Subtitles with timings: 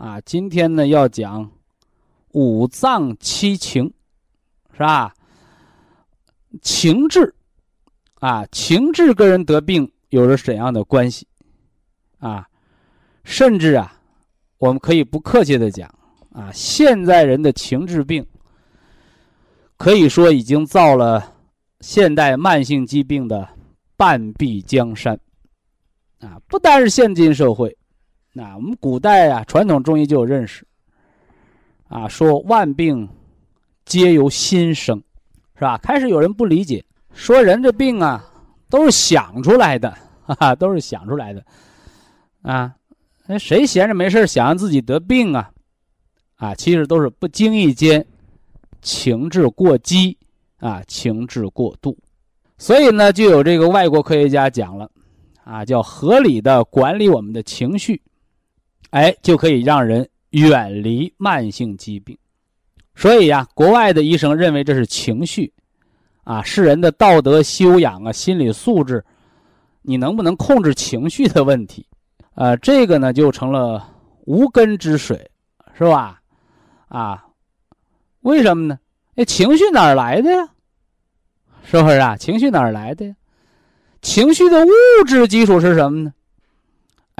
[0.00, 1.50] 啊，今天呢要讲
[2.32, 3.92] 五脏七情，
[4.72, 5.12] 是吧？
[6.62, 7.34] 情志，
[8.14, 11.28] 啊，情志跟人得病有着怎样的关系？
[12.18, 12.48] 啊，
[13.24, 14.00] 甚至啊，
[14.56, 15.86] 我们可以不客气的讲，
[16.32, 18.26] 啊，现在人的情志病，
[19.76, 21.34] 可以说已经造了
[21.80, 23.46] 现代慢性疾病的
[23.98, 25.20] 半壁江山。
[26.20, 27.76] 啊，不单是现今社会，
[28.32, 30.64] 那我们古代啊，传统中医就有认识，
[31.88, 33.08] 啊，说万病
[33.84, 35.02] 皆由心生，
[35.56, 35.76] 是吧？
[35.78, 38.24] 开始有人不理解，说人这病啊，
[38.68, 39.90] 都是想出来的，
[40.22, 41.44] 哈哈，都是想出来的，
[42.42, 42.72] 啊，
[43.26, 45.50] 那谁闲着没事想让自己得病啊？
[46.36, 48.06] 啊，其实都是不经意间
[48.80, 50.16] 情志过激
[50.60, 51.98] 啊，情志过度，
[52.58, 54.88] 所以呢，就有这个外国科学家讲了。
[55.42, 58.00] 啊，叫合理的管理我们的情绪，
[58.90, 62.16] 哎，就可以让人远离慢性疾病。
[62.94, 65.52] 所以呀，国外的医生认为这是情绪，
[66.24, 69.04] 啊，是人的道德修养啊，心理素质，
[69.82, 71.86] 你能不能控制情绪的问题？
[72.34, 73.88] 呃，这个呢就成了
[74.26, 75.30] 无根之水，
[75.78, 76.20] 是吧？
[76.88, 77.24] 啊，
[78.20, 78.78] 为什么呢？
[79.14, 80.48] 那情绪哪儿来的呀？
[81.62, 82.16] 是不是啊？
[82.16, 83.14] 情绪哪儿来的呀？
[84.02, 84.70] 情绪的物
[85.06, 86.12] 质基础是什么呢？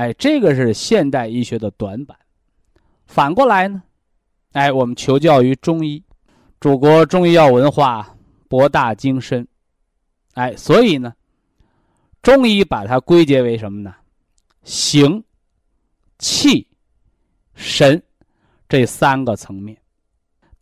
[0.00, 2.16] 哎，这个是现代医学的短板。
[3.04, 3.82] 反过来呢，
[4.52, 6.02] 哎，我们求教于中医，
[6.58, 8.16] 祖国中医药文化
[8.48, 9.46] 博大精深，
[10.32, 11.12] 哎，所以呢，
[12.22, 13.94] 中医把它归结为什么呢？
[14.62, 15.22] 形、
[16.18, 16.66] 气、
[17.54, 18.02] 神
[18.70, 19.76] 这三个层面。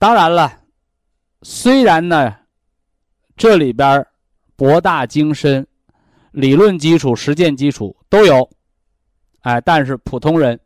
[0.01, 0.53] 当然了，
[1.43, 2.35] 虽然呢，
[3.37, 4.05] 这里边
[4.57, 5.65] 博大精深，
[6.33, 8.51] 理论基础、实践基础都有，
[9.49, 10.61] 哎，但是普通人，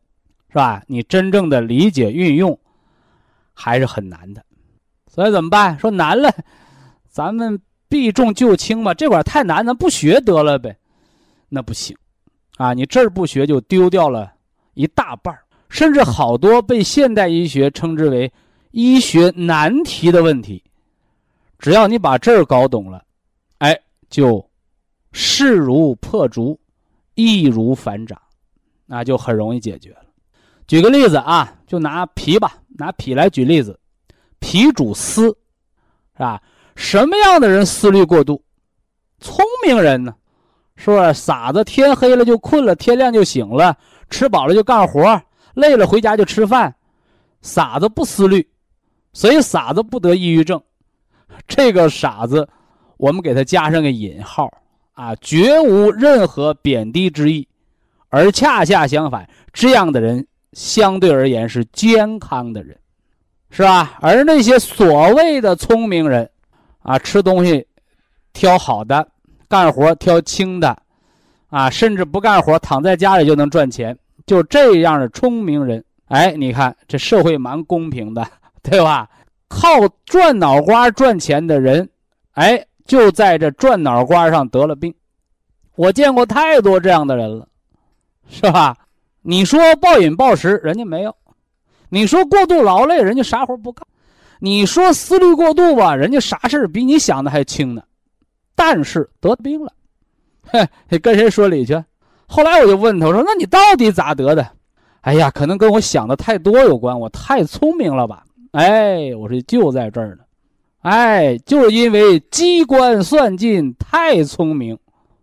[0.49, 0.83] 是吧？
[0.89, 2.59] 你真正的理解运用，
[3.55, 4.45] 还是很难的。
[5.07, 5.79] 所以怎么办？
[5.79, 6.29] 说难了，
[7.09, 8.93] 咱们避重就轻吧。
[8.93, 10.77] 这会儿太难，咱不学得了呗？
[11.49, 11.97] 那不行，
[12.57, 14.33] 啊，你这儿不学就丢掉了
[14.75, 15.39] 一大半
[15.69, 18.33] 甚至好多被现代医学称之为。
[18.73, 20.65] 医学难题的问题，
[21.59, 23.05] 只要你把这儿搞懂了，
[23.59, 23.79] 哎，
[24.11, 24.45] 就
[25.13, 26.59] 势如破竹，
[27.15, 28.19] 易如反掌，
[28.93, 30.05] 那就很容易解决了。
[30.67, 33.81] 举个例子啊，就拿脾吧，拿脾来举例子，
[34.39, 35.29] 脾主思，
[36.15, 36.43] 是吧？
[36.77, 38.45] 什么样的人思虑过度？
[39.19, 40.15] 聪明人呢？
[40.77, 41.65] 是不是傻子？
[41.65, 43.75] 天黑了就困了，天亮就醒了，
[44.11, 45.23] 吃饱了就干活，
[45.55, 46.75] 累了回家就吃饭，
[47.41, 48.47] 傻子不思虑。
[49.15, 50.63] 所以傻子不得抑郁症，
[51.49, 52.47] 这个傻子，
[52.99, 54.53] 我们给他加上个引号
[54.93, 57.49] 啊，绝无任何贬低之意，
[58.13, 62.79] 而恰恰相反，这样的人相对而言是健康的人，
[63.49, 63.99] 是吧？
[64.03, 66.29] 而那些所谓的聪明人，
[66.83, 67.67] 啊，吃东西
[68.35, 69.09] 挑好的，
[69.49, 70.77] 干活挑轻的，
[71.49, 78.25] 啊，甚至不干活躺在家里就能赚钱，就这样的聪明人，哎，你看这社会蛮公平的。
[78.63, 79.11] 对吧？
[79.49, 79.67] 靠
[80.07, 81.91] 转脑瓜赚钱的人，
[82.35, 84.95] 哎，就在这转脑瓜上得了病。
[85.75, 87.49] 我见过太多这样的人了，
[88.33, 88.77] 是吧？
[89.21, 91.13] 你说暴饮暴食，人家没有；
[91.91, 93.87] 你说过度劳累，人家啥活不干；
[94.41, 97.83] 你说思虑过度吧，人家啥事比你想的还轻呢。
[98.57, 99.73] 但是得病了，
[100.89, 101.81] 嘿，跟谁说理去？
[102.27, 104.47] 后来我就问他，我说：“那你到底咋得的？”
[105.03, 108.25] 哎呀，可能跟我想的太多有关，我太聪明了吧。
[108.53, 110.25] 哎，我说就在这儿呢，
[110.81, 114.79] 哎，就是因为机关算尽太聪明，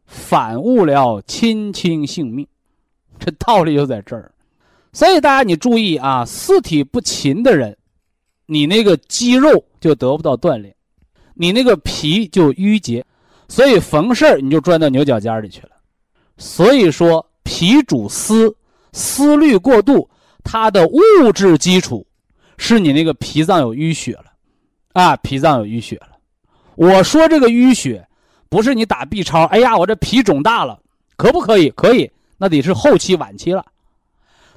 [0.06, 2.48] 反误了亲亲性命，
[3.20, 4.32] 这道理就在这儿。
[4.94, 7.78] 所以大家你注意啊，四体不勤的人，
[8.46, 10.74] 你那个肌肉就得不到锻炼，
[11.36, 13.06] 你那个脾就淤结，
[13.48, 15.70] 所以逢事儿你就钻到牛角尖里去了。
[16.38, 18.56] 所以说，脾主思，
[18.94, 20.10] 思虑过度，
[20.44, 22.06] 它的物质基础。
[22.62, 24.26] 是你那个脾脏有淤血了，
[24.92, 26.10] 啊，脾脏有淤血了。
[26.76, 28.06] 我说这个淤血，
[28.50, 30.78] 不是你打 B 超，哎呀，我这脾肿大了，
[31.16, 31.70] 可不可以？
[31.70, 33.64] 可以，那得是后期、晚期了。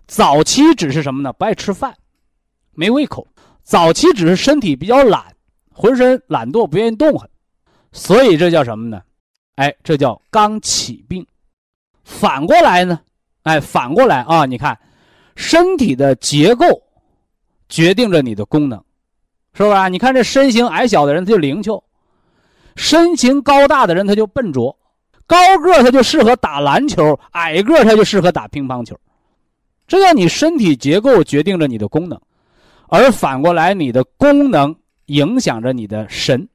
[0.07, 1.33] 早期只是什么呢？
[1.35, 1.95] 不爱吃饭，
[2.71, 3.27] 没胃口。
[3.63, 5.23] 早期只是身体比较懒，
[5.71, 7.29] 浑身懒惰，不愿意动弹。
[7.93, 9.03] 所以这叫什么呢？
[9.57, 11.27] 哎，这叫刚起病。
[12.05, 12.99] 反过来呢？
[13.43, 14.79] 哎，反过来啊，你看，
[15.37, 16.65] 身体的结构。
[17.69, 18.79] 决定着你的功能，
[19.55, 19.89] 是不是？
[19.89, 21.83] 你看这身形矮小的人他就灵巧，
[22.77, 24.79] 身形高大的人他就笨拙，
[25.27, 28.99] 高个他就适合打篮球，矮个他就适合打乒乓球。
[29.87, 32.21] 这叫你身体结构决定着你的功能，
[32.89, 34.75] 而反过来你的功能
[35.07, 36.49] 影响着你的神，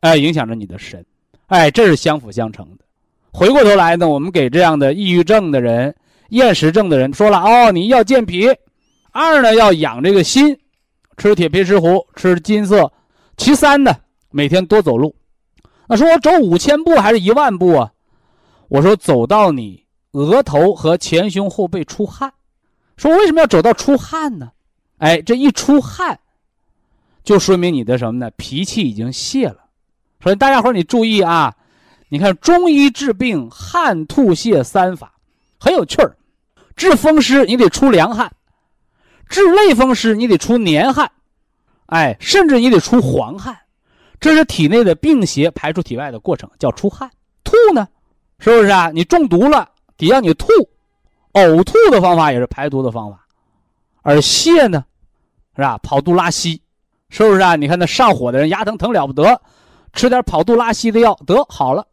[0.00, 1.04] 哎，影响着你的神，
[1.46, 2.84] 哎，这是相辅相成的。
[3.32, 5.94] 回过头来呢，我们给这样的抑郁症的人、
[6.30, 8.48] 厌食症的人说了哦，你要健脾。
[9.12, 10.56] 二呢，要养这个心，
[11.16, 12.92] 吃铁皮石斛，吃金色。
[13.36, 13.92] 其三呢，
[14.30, 15.14] 每天多走路。
[15.90, 17.90] 那说我走五千步还是一万步啊？
[18.68, 22.32] 我说走到你额头和前胸后背出汗。
[22.96, 24.52] 说为什么要走到出汗呢？
[24.98, 26.20] 哎，这一出汗，
[27.24, 28.30] 就说明你的什么呢？
[28.36, 29.64] 脾气已经泄了。
[30.22, 31.56] 所以大家伙你注意啊，
[32.08, 35.12] 你看中医治病汗吐泻三法
[35.58, 36.16] 很有趣儿，
[36.76, 38.30] 治风湿你得出凉汗。
[39.28, 41.10] 治类风湿，你得出黏汗，
[41.86, 43.58] 哎，甚至你得出黄汗，
[44.20, 47.10] 这是体内的病邪排出体外的过程，叫出汗。
[47.42, 47.88] 吐呢，
[48.38, 48.90] 是不是啊？
[48.92, 50.46] 你中毒了，得让你吐，
[51.32, 53.26] 呕吐的方法也是排毒的方法。
[54.02, 54.84] 而泻呢，
[55.56, 55.78] 是吧？
[55.78, 56.60] 跑肚拉稀，
[57.08, 57.56] 是不是啊？
[57.56, 59.40] 你看那上火的人牙疼疼了不得，
[59.94, 61.86] 吃点跑肚拉稀的药得好了，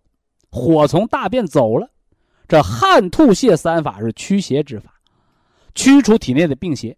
[0.52, 1.90] 火从大便走了。
[2.48, 4.92] 这汗吐泻三法是驱邪之法，
[5.76, 6.98] 驱除体内的病邪。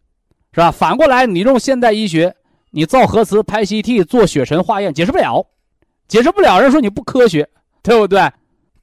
[0.51, 0.71] 是吧？
[0.71, 2.35] 反过来，你用现代医学，
[2.71, 5.45] 你造核磁、拍 CT、做血沉化验，解释不了，
[6.07, 6.59] 解释不了。
[6.59, 7.47] 人说你不科学，
[7.81, 8.31] 对不对？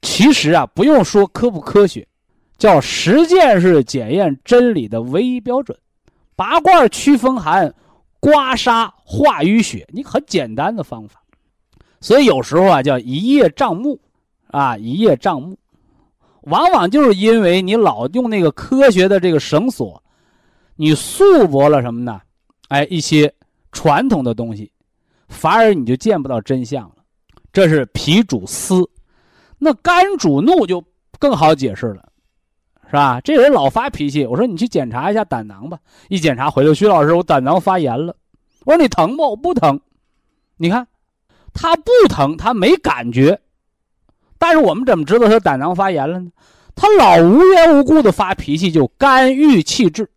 [0.01, 2.07] 其实啊，不用说科不科学，
[2.57, 5.77] 叫实践是检验真理的唯一标准。
[6.35, 7.73] 拔罐驱风寒，
[8.19, 11.21] 刮痧化淤血，你很简单的方法。
[11.99, 13.99] 所以有时候啊，叫一叶障目，
[14.51, 15.57] 啊，一叶障目，
[16.41, 20.01] 往往就是因为你老用那个科学的这个绳索，
[20.75, 22.21] 你束缚了什么呢？
[22.67, 23.33] 哎，一些
[23.71, 24.71] 传统的东西，
[25.27, 26.95] 反而你就见不到真相了。
[27.51, 28.87] 这是脾主思，
[29.57, 30.83] 那肝主怒就
[31.19, 32.03] 更好解释了。
[32.89, 33.19] 是吧？
[33.19, 35.77] 这人老发脾气，我说你去检查一下胆囊吧。
[36.07, 38.15] 一检查回来，徐老师，我胆囊发炎了。
[38.63, 39.31] 我说你疼不？
[39.31, 39.77] 我不疼。
[40.55, 40.87] 你看，
[41.53, 43.37] 他不疼，他没感觉。
[44.37, 46.31] 但是我们怎么知道他胆囊发炎了呢？
[46.75, 50.09] 他老无缘无故的发脾气，就肝郁气滞，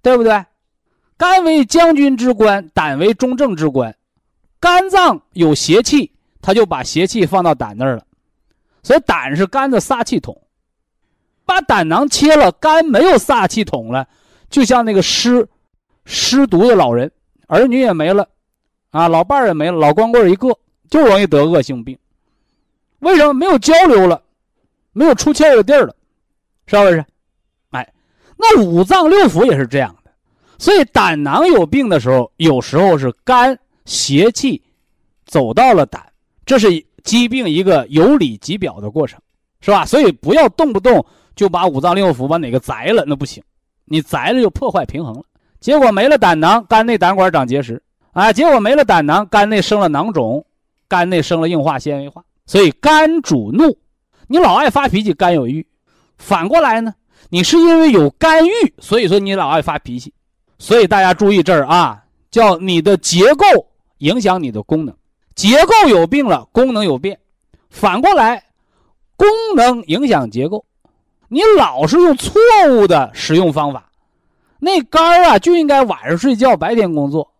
[0.00, 0.44] 对不对？
[1.16, 3.94] 肝为将军之官，胆为中正之官。
[4.58, 8.04] 肝脏有邪气，他就把邪气放到胆那儿了。
[8.82, 10.40] 所以胆是肝的撒气筒。
[11.46, 14.08] 把胆囊切了，肝没有撒气筒了，
[14.48, 15.46] 就像那个失
[16.06, 17.12] 失独的老人，
[17.48, 18.26] 儿女也没了，
[18.90, 20.48] 啊，老伴儿也没了，老光棍一个，
[20.88, 21.98] 就容易得恶性病。
[23.00, 24.22] 为什么没有交流了，
[24.92, 25.94] 没有出气的地儿了，
[26.66, 27.04] 是不是？
[27.70, 27.92] 哎，
[28.38, 29.94] 那五脏六腑也是这样。
[30.58, 34.62] 所以胆囊有病的时候，有时候是肝邪气
[35.26, 36.02] 走到了胆，
[36.46, 36.68] 这是
[37.02, 39.20] 疾病一个有理即表的过程，
[39.60, 39.84] 是吧？
[39.84, 41.04] 所以不要动不动。
[41.36, 43.42] 就把五脏六腑把哪个宰了，那不行，
[43.86, 45.24] 你宰了就破坏平衡了，
[45.58, 47.82] 结果没了胆囊，肝内胆管长结石，
[48.12, 50.46] 啊，结果没了胆囊，肝内生了囊肿，
[50.86, 53.76] 肝内生了硬化纤维化，所以肝主怒，
[54.28, 55.66] 你老爱发脾气，肝有郁，
[56.18, 56.94] 反过来呢，
[57.30, 60.13] 你是因为有肝郁，所以说你老爱发脾气，
[60.64, 63.44] 所以大家注意这儿啊，叫你的结构
[63.98, 64.96] 影响你的功能，
[65.34, 67.20] 结构有病了，功能有变，
[67.68, 68.42] 反过来，
[69.14, 70.64] 功能影响结构。
[71.28, 72.40] 你老是用错
[72.70, 73.90] 误的使用方法，
[74.58, 77.30] 那肝儿啊就应该晚上睡觉，白天工作。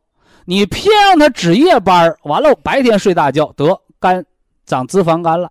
[0.45, 4.23] 你偏让他值夜班儿，完了白天睡大觉，得肝
[4.67, 5.51] 长脂肪肝了，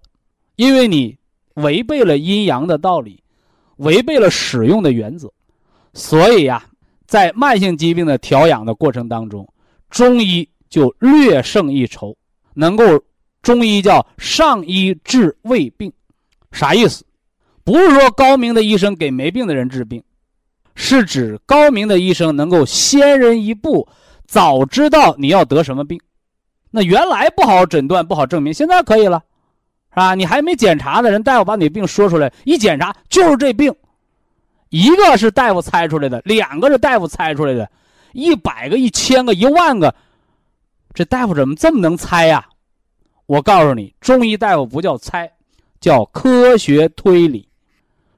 [0.57, 1.17] 因为你
[1.55, 3.23] 违背了阴阳的道理，
[3.77, 5.27] 违背了使用的原则。
[5.95, 6.63] 所以呀，
[7.13, 9.47] 在慢性疾病的调养的过程当中，
[9.91, 12.17] 中医就略胜一筹，
[12.55, 12.83] 能够
[13.43, 15.93] 中医叫上医治未病，
[16.51, 17.05] 啥意思？
[17.63, 20.01] 不是说高明的医生给没病的人治病，
[20.73, 23.87] 是指高明的医生能够先人一步，
[24.25, 26.01] 早知道你要得什么病。
[26.71, 29.21] 那原来不好诊断、不好证明，现在可以了，
[29.91, 30.15] 是吧？
[30.15, 33.71] 你还没检查的人，大夫把你病说出来，一检查就是这病。
[34.73, 37.69] 一个是大夫猜出来的，两个是大夫猜出来的，
[38.11, 39.93] 一百个、一千个、一万个，
[40.95, 42.43] 这大夫怎么这么能猜呀？
[43.27, 45.31] 我告诉你，中医大夫不叫猜，
[45.79, 47.47] 叫科学推理。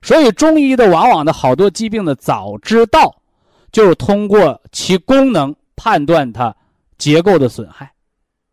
[0.01, 3.13] 所以中医的往往的好多疾病的早知道，
[3.73, 6.55] 就是通过其功能判断它
[6.97, 7.91] 结构的损害，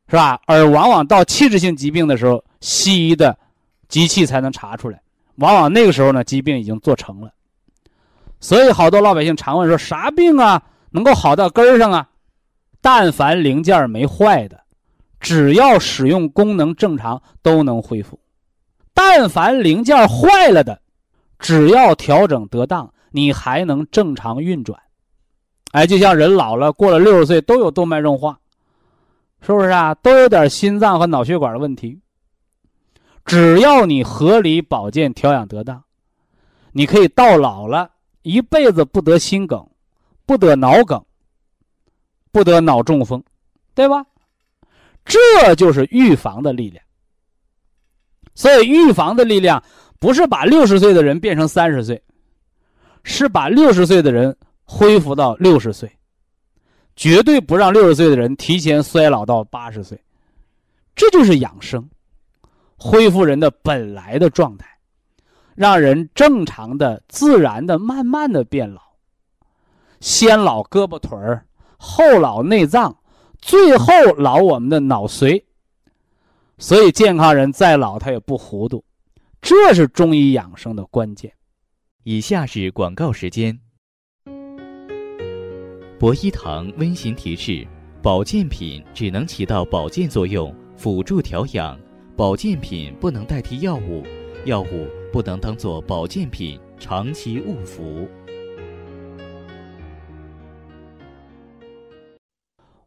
[0.08, 0.40] 是吧？
[0.46, 3.38] 而往往到器质性疾病的时候，西医的
[3.86, 5.00] 机器才能查出来。
[5.36, 7.32] 往往那个时候呢，疾病已经做成了。
[8.42, 12.08] 所以好多老百姓常问说：啥病啊能够好到根儿上啊？
[12.80, 14.60] 但凡零件没坏的，
[15.20, 18.18] 只要使用功能正常，都能恢复；
[18.92, 20.82] 但凡零件坏了的，
[21.38, 24.76] 只要调整得当，你还能正常运转。
[25.70, 28.40] 哎，就像人老了，过了六十岁都有动脉硬化，
[29.40, 29.94] 是不是啊？
[29.94, 32.00] 都有点心脏和脑血管的问题。
[33.24, 35.84] 只要你合理保健、调养得当，
[36.72, 37.92] 你可以到老了
[38.22, 39.64] 一辈子不得心梗，
[40.24, 41.04] 不得脑梗，
[42.30, 43.22] 不得脑中风，
[43.74, 44.04] 对吧？
[45.04, 46.84] 这就是预防的力量。
[48.34, 49.62] 所以，预防的力量。
[49.98, 52.02] 不是把六十岁的人变成三十岁，
[53.04, 55.88] 是把六十岁的人恢复到六十岁，
[56.96, 59.96] 绝对不让六十岁的人提前衰老到八十岁。
[60.96, 61.88] 这就是养生，
[62.76, 64.71] 恢复人的本来的状态，
[65.54, 68.80] 让人正常的、自然的、慢慢的变老。
[70.00, 72.96] 先老胳膊腿儿，后老内脏，
[73.38, 75.42] 最后老我们的脑髓。
[76.58, 78.84] 所以健康人再老，他也不糊涂。
[79.40, 81.32] 这是中医养生的关键。
[82.04, 83.58] 以下是广告时间。
[85.98, 87.66] 博一堂温馨提示：
[88.02, 91.76] 保健品只能起到保健作用，辅助调养；
[92.16, 94.04] 保健品不能代替药物，
[94.44, 98.08] 药物不能当做保健品长期误服。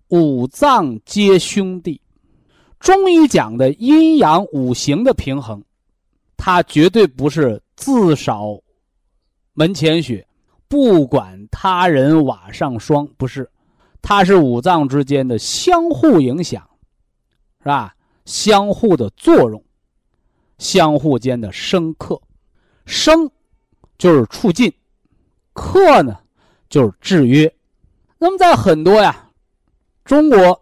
[0.10, 2.02] 五脏皆兄弟，
[2.80, 5.64] 中医讲的阴阳五行的平衡。
[6.36, 8.60] 它绝对不是自少
[9.54, 10.28] 门前雪，
[10.68, 13.50] 不管他人瓦上霜，不是，
[14.02, 16.68] 它是五脏之间的相互影响，
[17.60, 17.96] 是吧？
[18.26, 19.64] 相互的作用，
[20.58, 22.22] 相互间的生克，
[22.86, 23.30] 生
[23.98, 24.74] 就是促进，
[25.54, 26.18] 克呢
[26.70, 27.54] 就是制约。
[28.18, 29.30] 那么在很多呀，
[30.04, 30.62] 中国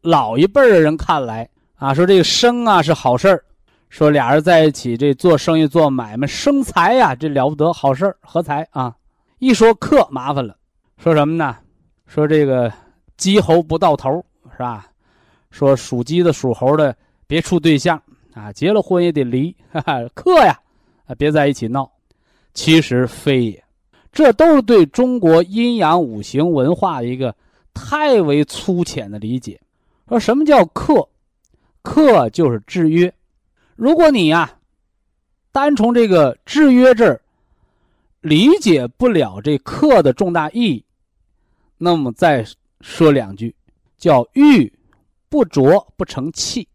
[0.00, 3.44] 老一辈的人看来啊，说这个生啊是好事儿。
[3.88, 8.96] 说俩人在一起，这做生意做买卖生财呀，这了不得，好事合财啊！
[9.38, 10.56] 一说克麻烦了，
[10.96, 11.58] 说什么呢？
[12.06, 12.72] 说这个
[13.18, 14.86] 鸡猴不到头，是吧？
[15.50, 16.96] 说属鸡的属猴的
[17.26, 18.02] 别处对象
[18.34, 20.58] 啊，结了婚也得离，哈哈，克呀，
[21.06, 21.90] 啊，别在一起闹。
[22.54, 23.64] 其实非也，
[24.12, 27.34] 这都是对中国阴阳五行文化一个
[27.72, 29.60] 太为粗浅的理解。
[30.08, 31.08] 说什么叫克？
[31.82, 33.12] 克就是制约。
[33.74, 34.58] 如果你呀，
[35.50, 37.20] 单从这个制约这儿
[38.20, 40.84] 理解不了这克的重大意义，
[41.78, 42.46] 那么再
[42.82, 43.54] 说两句，
[43.96, 44.72] 叫玉
[45.28, 46.68] 不琢不成器。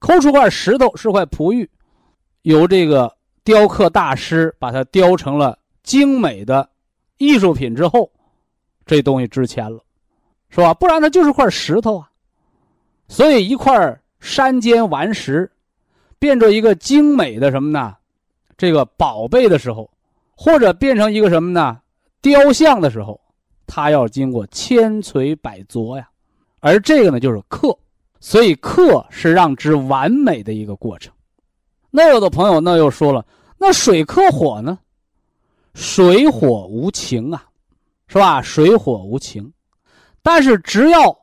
[0.00, 1.70] 抠出块石头是块璞玉，
[2.42, 6.68] 由这个雕刻大师把它雕成了精美的
[7.18, 8.10] 艺术品之后，
[8.84, 9.80] 这东西值钱了，
[10.48, 10.74] 是吧？
[10.74, 12.10] 不然它就是块石头啊。
[13.06, 15.48] 所以一块山间顽石。
[16.18, 17.96] 变成一个精美的什么呢？
[18.58, 19.90] 这个宝贝的时候，
[20.36, 21.80] 或者变成一个什么呢？
[22.20, 23.18] 雕像的时候，
[23.66, 26.06] 它要经过千锤百琢呀。
[26.58, 27.74] 而这个呢，就是刻，
[28.20, 31.12] 所以克是让之完美的一个过程。
[31.90, 33.26] 那有的朋友那又说了，
[33.58, 34.78] 那水克火呢？
[35.74, 37.44] 水火无情啊，
[38.06, 38.40] 是吧？
[38.42, 39.52] 水火无情，
[40.22, 41.18] 但是只要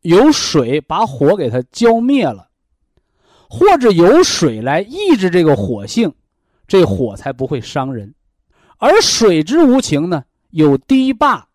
[0.00, 2.48] 有水把火给它浇灭了。
[3.48, 6.10] 或者有水来抑制这个火性，
[6.66, 8.14] 这火才不会伤人。
[8.78, 11.46] 而水之无情呢，有堤坝，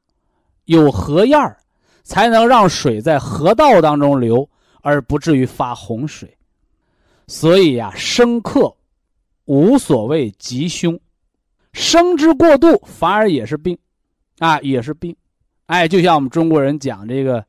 [0.65, 1.57] 有河沿，
[2.03, 4.47] 才能让水在河道当中流，
[4.87, 6.33] 而不至于发洪水。
[7.27, 8.73] 所以呀，生克
[9.43, 10.97] 无所谓吉凶，
[11.73, 13.77] 生之过度反而也是病，
[14.39, 15.13] 啊，也是病。
[15.65, 17.45] 哎，就像我们中国人讲这个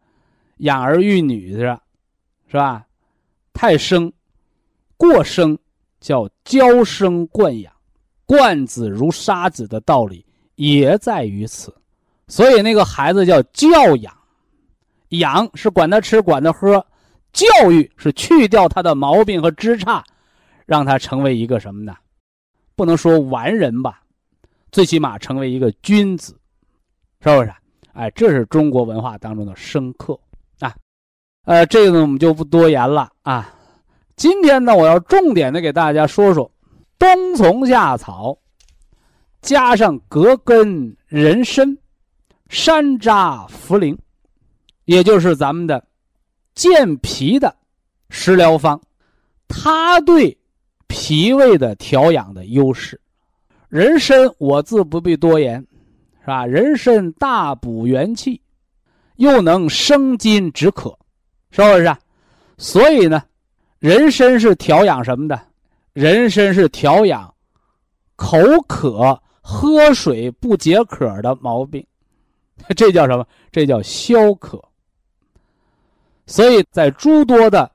[0.57, 1.81] 养儿育女的，
[2.49, 2.85] 是吧？
[3.53, 4.13] 太生。
[4.97, 5.57] 过生
[6.01, 7.73] 叫娇生惯养，
[8.27, 11.73] 惯子如杀子的道理也在于此。
[12.27, 14.13] 所以那个孩子叫教养，
[15.11, 16.85] 养是管他吃管他喝，
[17.33, 20.03] 教育是去掉他的毛病和枝杈，
[20.67, 21.95] 让他成为一个什么呢？
[22.75, 24.01] 不能说完人吧，
[24.71, 26.39] 最起码成为一个君子，
[27.21, 27.53] 是不是？
[27.93, 30.19] 哎，这是中国文化当中的深刻
[30.61, 30.75] 啊。
[31.45, 33.53] 呃，这个呢我们就不多言了啊。
[34.15, 36.51] 今天呢，我要重点的给大家说说
[36.99, 38.39] 冬虫夏草，
[39.41, 41.77] 加上葛根、人参、
[42.49, 43.97] 山楂、茯苓，
[44.85, 45.85] 也就是咱们的
[46.55, 47.55] 健脾的
[48.11, 48.81] 食疗方，
[49.47, 50.37] 它对
[50.87, 53.01] 脾胃的调养的优势。
[53.69, 55.61] 人参我自不必多言，
[56.21, 56.47] 是吧？
[56.47, 58.41] 人参大补元气，
[59.17, 60.99] 又能生津止渴，
[61.51, 61.97] 是不是？
[62.57, 63.23] 所以呢。
[63.79, 65.41] 人参是调养什么的？
[65.93, 67.33] 人参是调养
[68.17, 71.87] 口渴、喝水不解渴的毛病，
[72.77, 73.25] 这叫什么？
[73.53, 74.61] 这叫消渴。
[76.29, 77.69] 所以在诸多的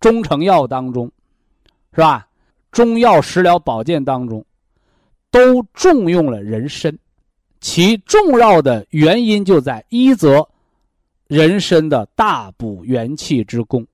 [0.00, 1.08] 中成药当中，
[1.92, 2.26] 是吧？
[2.72, 4.44] 中药食疗保健当中，
[5.30, 6.98] 都重用了人参，
[7.60, 10.46] 其重要的原因就在一则
[11.26, 13.86] 人参的大补元气之功，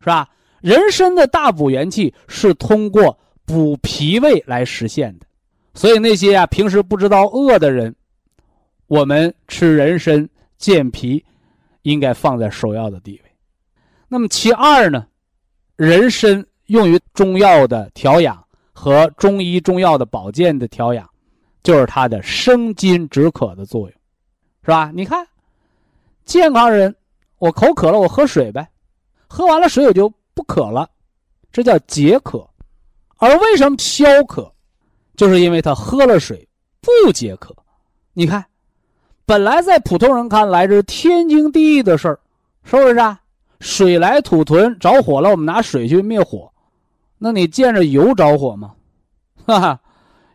[0.00, 0.28] 是吧？
[0.60, 5.26] 人参的大补元气是通过补脾胃来实现的，
[5.74, 7.94] 所以那些啊平时不知道饿的人，
[8.88, 11.24] 我们吃人参健脾，
[11.82, 13.27] 应该放在首要的地位。
[14.08, 15.06] 那么其二呢，
[15.76, 18.42] 人参用于中药的调养
[18.72, 21.08] 和中医中药的保健的调养，
[21.62, 23.90] 就是它的生津止渴的作用，
[24.62, 24.90] 是吧？
[24.94, 25.26] 你看，
[26.24, 26.94] 健康人，
[27.38, 28.68] 我口渴了，我喝水呗，
[29.28, 30.12] 喝完了水我就。
[30.34, 30.88] 不渴了，
[31.50, 32.48] 这叫解渴，
[33.16, 34.54] 而为什么消渴，
[35.16, 36.48] 就是因为他喝了水
[36.80, 37.52] 不解渴。
[38.12, 38.46] 你看，
[39.26, 42.20] 本来在普通人看来这是天经地义的事儿，
[42.62, 43.20] 是不是啊？
[43.60, 46.50] 水来土屯，着火了，我们拿水去灭火。
[47.18, 48.74] 那你见着油着火吗？
[49.46, 49.80] 哈哈，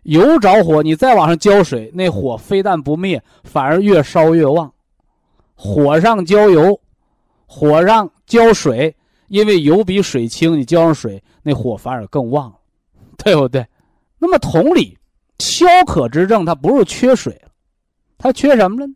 [0.03, 4.73] 油着火，你再往上浇水，那火非但不灭，反而越烧越旺。
[5.55, 6.79] 火上浇油，
[7.45, 8.95] 火上浇水。
[9.29, 12.55] 因为油比水轻，你浇上水，那火反而更旺了，
[13.17, 13.65] 对不对？
[14.19, 14.95] 那么同理，
[15.39, 17.41] 消渴之症，它不是缺水，
[18.17, 18.93] 它缺什么了呢？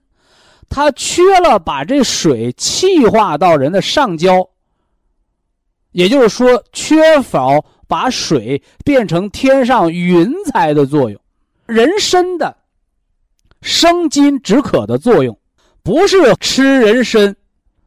[0.70, 4.50] 它缺了把这水气化到人的上焦，
[5.92, 11.20] 也就是说，缺少把水变成天上云彩的作用。
[11.66, 12.56] 人参的
[13.62, 15.40] 生津止渴的作用，
[15.82, 17.36] 不是吃人参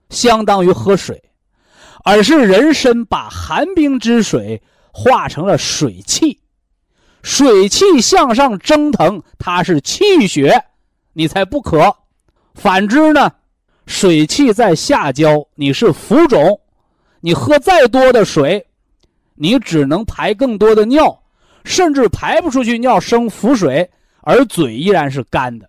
[0.08, 1.22] 相当于喝水，
[2.02, 4.60] 而是人参把寒冰之水
[4.92, 6.40] 化成了水气，
[7.22, 10.64] 水气向上蒸腾，它是气血，
[11.12, 11.94] 你才不渴。
[12.62, 13.32] 反之呢，
[13.86, 16.60] 水气在下焦，你是浮肿，
[17.22, 18.62] 你喝再多的水，
[19.34, 21.22] 你只能排更多的尿，
[21.64, 25.66] 甚至排不出去尿生浮水，而嘴依然是干的。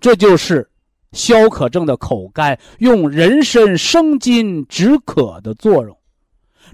[0.00, 0.64] 这就是
[1.10, 5.98] 消渴症的口干，用人参生津止渴的作用。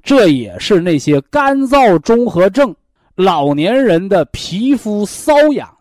[0.03, 2.77] 这也是那些干燥综合症、
[3.15, 5.74] 老年人的皮肤瘙痒，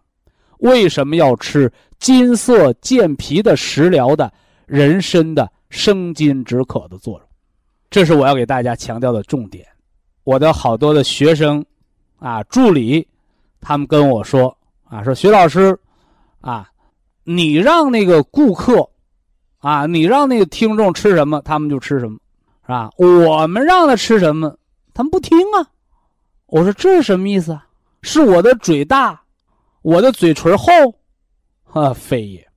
[0.64, 1.72] 为什么要吃？
[2.00, 4.32] 金色健脾的食疗的
[4.66, 7.28] 人参的生津止渴的作用，
[7.90, 9.66] 这是我要给大家强调的重点。
[10.24, 11.64] 我的好多的学生，
[12.18, 13.06] 啊，助理，
[13.60, 15.78] 他们跟我说，啊，说徐老师，
[16.40, 16.70] 啊，
[17.24, 18.90] 你让那个顾客，
[19.60, 22.18] 啊，你让那个听众吃什么，他们就吃什么，
[22.64, 22.90] 是吧？
[22.98, 24.58] 我们让他吃什么，
[24.94, 25.68] 他们不听啊。
[26.48, 27.66] 我说这是什么意思啊？
[28.02, 29.23] 是我的嘴大，
[29.84, 30.66] 我的嘴唇厚。
[31.66, 32.48] 啊，非也，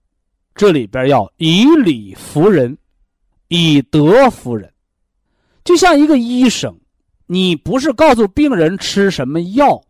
[0.54, 2.76] 这里边要以理服人，
[3.48, 4.72] 以德服人。
[5.64, 6.78] 就像一个医生，
[7.26, 9.82] 你不是告诉病人吃什么药，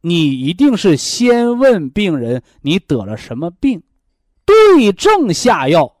[0.00, 3.82] 你一定是先问病人你得了什么病，
[4.44, 5.96] 对症下药，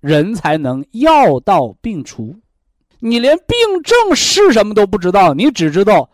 [0.00, 2.36] 人才能药到病除。
[2.98, 6.10] 你连病症是什么都不知道，你只知道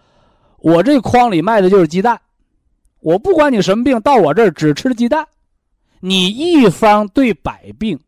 [0.58, 2.20] 我这筐里卖的就是鸡蛋，
[3.00, 5.26] 我不管你什么病，到我这儿只吃鸡蛋。
[6.00, 7.98] 你一方对百病，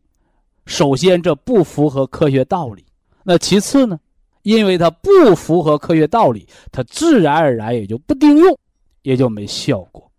[0.65, 2.85] 首先这不符合科学道理。
[3.23, 3.99] 那其次呢？
[4.43, 8.57] 因为它不符合科学道理，它自然而然也就不顶用，
[9.03, 10.11] 也就没效果。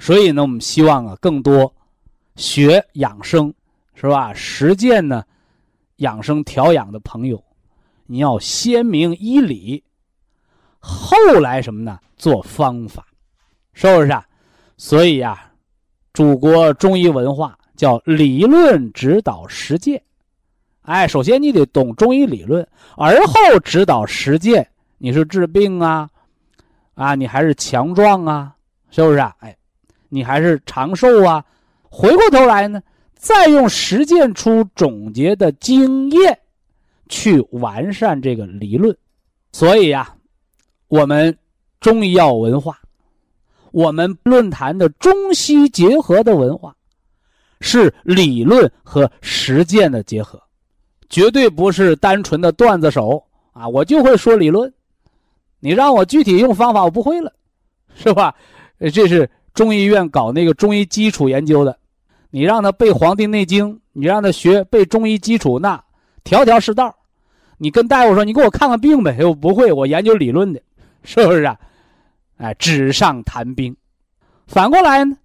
[0.00, 1.72] 所以呢，我们希望啊，更多
[2.34, 3.54] 学养生
[3.94, 4.34] 是吧？
[4.34, 5.22] 实践呢，
[5.98, 7.40] 养生调养的朋友，
[8.06, 9.84] 你要先明医理，
[10.80, 12.00] 后来什么呢？
[12.16, 13.06] 做方法，
[13.74, 14.24] 是不是啊？
[14.76, 15.48] 所以呀。
[16.14, 20.02] 祖国中医文化叫理论指导实践，
[20.82, 24.68] 哎，首先你得懂中医理论，而后指导实践。
[24.98, 26.10] 你是治病啊，
[26.92, 28.54] 啊，你还是强壮啊，
[28.90, 29.34] 是不是啊？
[29.38, 29.56] 哎，
[30.10, 31.42] 你还是长寿啊？
[31.88, 32.82] 回过头来呢，
[33.14, 36.38] 再用实践出总结的经验，
[37.08, 38.94] 去完善这个理论。
[39.52, 40.14] 所以呀，
[40.88, 41.34] 我们
[41.80, 42.78] 中医药文化。
[43.72, 46.74] 我们论坛的中西结合的文化，
[47.60, 50.40] 是理论和实践的结合，
[51.08, 53.66] 绝对不是单纯的段子手啊！
[53.66, 54.72] 我就会说理论，
[55.58, 57.32] 你让我具体用方法，我不会了，
[57.94, 58.34] 是吧？
[58.92, 61.76] 这是中医院搞那个中医基础研究的，
[62.30, 65.82] 你让他背《黄帝内经》，你让他学背中医基础，那
[66.24, 66.94] 条条是道。
[67.58, 70.60] 你跟大夫说，你给我看看病呗，我不会，我研究理论的，
[71.04, 71.56] 是不是啊？
[72.42, 73.76] 哎，纸上谈兵，
[74.48, 75.16] 反过来呢？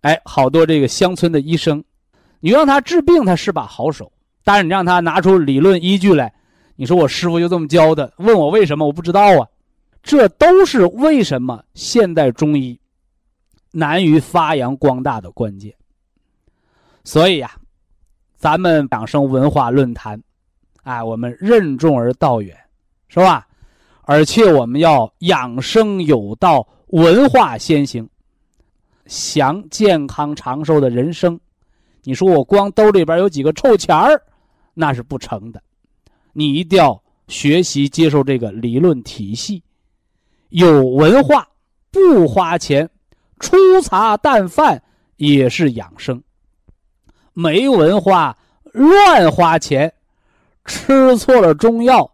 [0.00, 1.84] 哎，好多这个乡村的医生，
[2.40, 4.06] 你让他治病，他是把好手；
[4.42, 6.34] 但是你让他拿出理论依据来，
[6.74, 9.46] 你说我师傅就这么教的，问我为什么，我不知道啊。
[10.02, 12.80] 这都是为什么现代中医
[13.70, 15.72] 难于发扬光大的关键。
[17.04, 17.52] 所以呀，
[18.36, 20.20] 咱们养生文化论坛，
[20.82, 22.56] 哎，我们任重而道远，
[23.08, 23.47] 是吧？
[24.10, 28.08] 而且我们要养生有道，文化先行，
[29.04, 31.38] 享健康长寿的人生。
[32.04, 34.22] 你说我光兜里边有几个臭钱儿，
[34.72, 35.62] 那是不成的。
[36.32, 39.62] 你一定要学习接受这个理论体系，
[40.48, 41.46] 有文化
[41.90, 42.88] 不花钱，
[43.40, 44.82] 粗茶淡饭
[45.16, 46.22] 也是养生。
[47.34, 48.34] 没文化
[48.72, 49.92] 乱花钱，
[50.64, 52.10] 吃错了中药。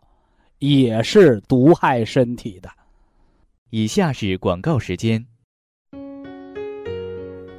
[0.66, 2.70] 也是毒害身体的。
[3.68, 5.22] 以下是广告时间。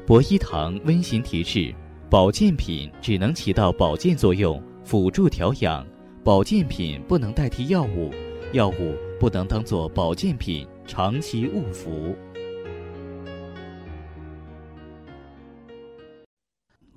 [0.07, 1.71] 博一堂温馨提示：
[2.09, 5.85] 保健品只能起到保健作用，辅助调养；
[6.23, 8.11] 保健品不能代替药物，
[8.53, 12.15] 药物不能当做保健品长期误服。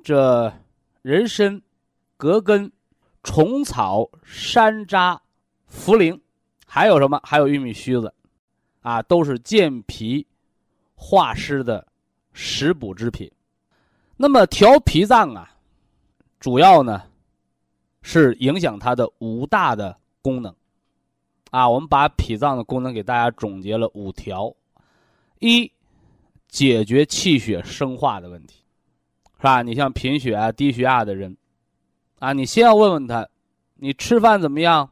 [0.03, 0.51] 这
[1.03, 1.61] 人参、
[2.17, 2.73] 葛根、
[3.23, 5.19] 虫草、山楂。
[5.71, 6.19] 茯苓，
[6.67, 7.21] 还有什么？
[7.23, 8.13] 还有玉米须子，
[8.81, 10.27] 啊，都是健脾
[10.95, 11.87] 化湿的
[12.33, 13.31] 食补之品。
[14.17, 15.51] 那么调脾脏啊，
[16.41, 17.03] 主要呢
[18.03, 20.55] 是影响它的五大的功能。
[21.51, 24.55] 啊，我们把脾脏的功能给大家总结了五条：
[25.39, 25.71] 一、
[26.49, 28.57] 解决气血生化的问题，
[29.39, 29.63] 是吧？
[29.63, 31.35] 你像贫血啊、低血压的人，
[32.19, 33.27] 啊，你先要问问他，
[33.77, 34.91] 你吃饭怎么样，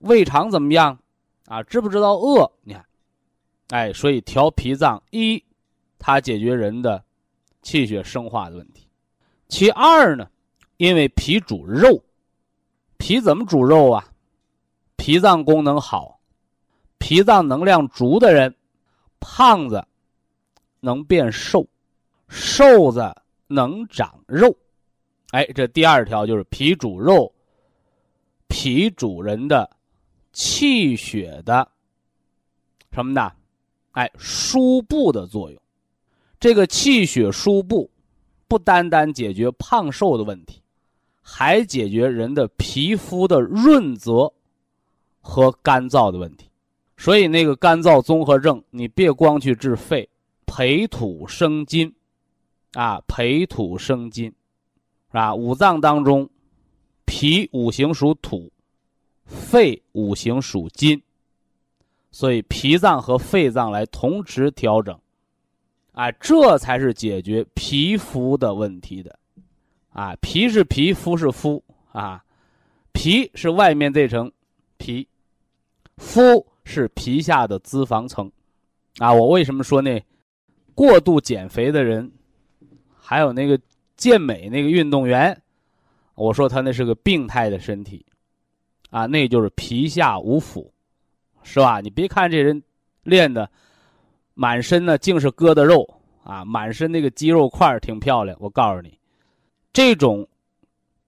[0.00, 0.98] 胃肠怎么样，
[1.46, 2.50] 啊，知不知道饿？
[2.62, 2.84] 你看，
[3.68, 5.42] 哎，所以调脾脏，一，
[5.98, 7.02] 它解决人的
[7.62, 8.82] 气血生化的问题；
[9.48, 10.28] 其二呢，
[10.76, 12.02] 因为脾主肉，
[12.98, 14.06] 脾怎么煮肉啊？
[14.96, 16.20] 脾脏功能好，
[16.98, 18.54] 脾脏能量足的人，
[19.18, 19.82] 胖子
[20.80, 21.66] 能变瘦，
[22.28, 23.14] 瘦子
[23.46, 24.54] 能长肉。
[25.30, 27.32] 哎，这第二条就是脾主肉，
[28.48, 29.70] 脾主人的
[30.40, 31.68] 气血的
[32.92, 33.30] 什么呢？
[33.90, 35.60] 哎，输布的作用。
[36.38, 37.90] 这个气血输布，
[38.48, 40.62] 不单单解决胖瘦的问题，
[41.20, 44.32] 还解决人的皮肤的润泽。
[45.22, 46.48] 和干燥的问题，
[46.96, 50.08] 所以那个干燥综合症，你别光去治肺，
[50.46, 51.94] 培土生金，
[52.72, 54.28] 啊，培土生金，
[55.08, 55.34] 是吧？
[55.34, 56.26] 五脏当中，
[57.04, 58.50] 脾五行属土，
[59.30, 61.00] 肺五行属金，
[62.10, 64.98] 所以脾脏和肺脏来同时调整，
[65.92, 69.18] 啊，这才是解决皮肤的问题的，
[69.90, 71.62] 啊，皮是皮肤是肤。
[71.92, 72.24] 啊，
[72.92, 74.30] 皮是外面这层
[74.78, 75.08] 皮。
[75.96, 78.30] 肤是皮下的脂肪层，
[78.98, 80.00] 啊，我为什么说那
[80.72, 82.08] 过度减肥的人，
[82.94, 83.60] 还有那个
[83.96, 85.42] 健美那个运动员，
[86.14, 88.06] 我说他那是个病态的身体，
[88.90, 90.72] 啊，那就是皮下无腐，
[91.42, 91.80] 是吧？
[91.80, 92.62] 你别看这人
[93.02, 93.48] 练的
[94.34, 95.88] 满身呢净是疙瘩肉
[96.22, 98.98] 啊，满身那个肌肉块挺漂亮，我告诉你，
[99.72, 100.28] 这种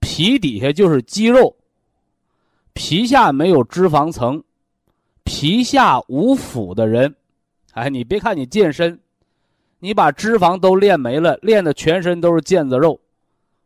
[0.01, 1.55] 皮底下就是肌肉，
[2.73, 4.43] 皮下没有脂肪层。
[5.25, 7.15] 皮下无腐的人，
[7.75, 8.99] 哎，你别看你健身，
[9.79, 13.01] 你把脂肪都练没了，练的全身都是腱子肉，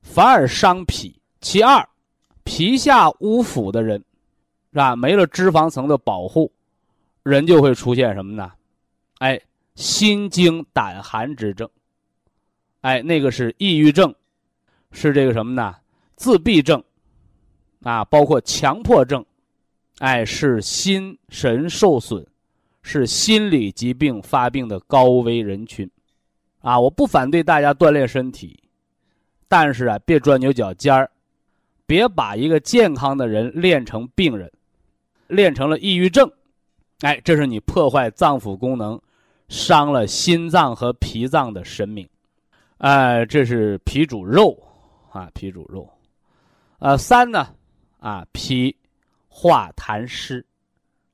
[0.02, 1.18] 反而伤脾。
[1.40, 1.88] 其二，
[2.46, 3.98] 皮下无腐的人，
[4.72, 4.94] 是吧？
[4.94, 6.50] 没了脂肪层的保护，
[7.24, 8.50] 人就会出现什么呢？
[9.18, 9.38] 哎，
[9.74, 11.68] 心惊胆寒之症。
[12.82, 14.14] 哎，那个是抑郁症，
[14.92, 15.74] 是这个什么呢？
[16.14, 16.82] 自闭症，
[17.82, 19.22] 啊，包括强迫症。
[19.98, 22.24] 哎，是心神受损，
[22.82, 25.90] 是心理疾病发病的高危人群，
[26.61, 26.78] 啊！
[26.78, 28.62] 我不反对大家锻炼身体，
[29.48, 31.11] 但是啊，别钻牛角尖儿，
[31.87, 34.51] 别把一个健康的人练成病人，
[35.29, 36.31] 练成了抑郁症，
[37.01, 39.01] 哎，这是你破坏脏腑功能，
[39.49, 42.09] 伤了心脏和脾脏的神明，
[42.79, 44.57] 哎，这是脾主肉，
[45.12, 45.88] 啊，脾主肉，
[46.79, 47.49] 呃，三呢，
[47.99, 48.77] 啊，脾。
[49.38, 50.42] 化痰湿，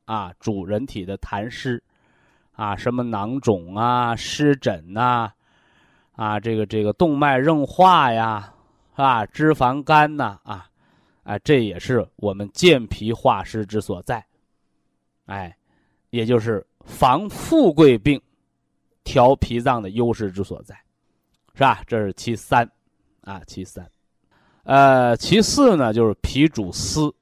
[0.04, 1.82] 啊，主人体的痰湿，
[2.52, 5.32] 啊，什么囊肿啊、湿疹呐，
[6.14, 8.51] 啊，这个这个动脉硬化呀，
[8.94, 10.68] 啊，脂肪肝呐，啊，
[11.22, 14.24] 啊，这也是我们健脾化湿之所在，
[15.26, 15.56] 哎，
[16.10, 18.20] 也就是防富贵病、
[19.04, 20.74] 调脾脏的优势之所在，
[21.54, 21.82] 是吧？
[21.86, 22.70] 这是其三，
[23.22, 23.90] 啊，其三，
[24.64, 27.14] 呃，其四呢，就是脾主思。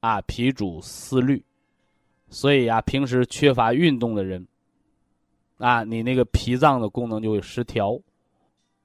[0.00, 1.42] 啊，脾主思虑，
[2.28, 4.46] 所以啊，平时缺乏运动的人，
[5.58, 7.98] 啊，你那个脾脏的功能就会失调，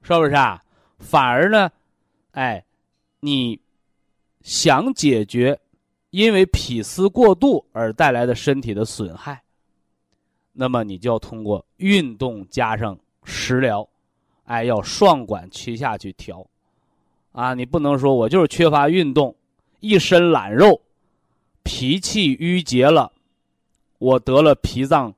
[0.00, 0.60] 是不是啊？
[1.02, 1.70] 反而呢，
[2.30, 2.64] 哎，
[3.20, 3.60] 你
[4.40, 5.60] 想解决
[6.10, 9.42] 因为脾思过度而带来的身体的损害，
[10.52, 13.86] 那么你就要通过运动加上食疗，
[14.44, 16.46] 哎，要双管齐下去调，
[17.32, 19.34] 啊，你不能说我就是缺乏运动，
[19.80, 20.80] 一身懒肉。
[21.64, 23.12] 脾气郁结了，
[23.98, 25.14] 我得了脾脏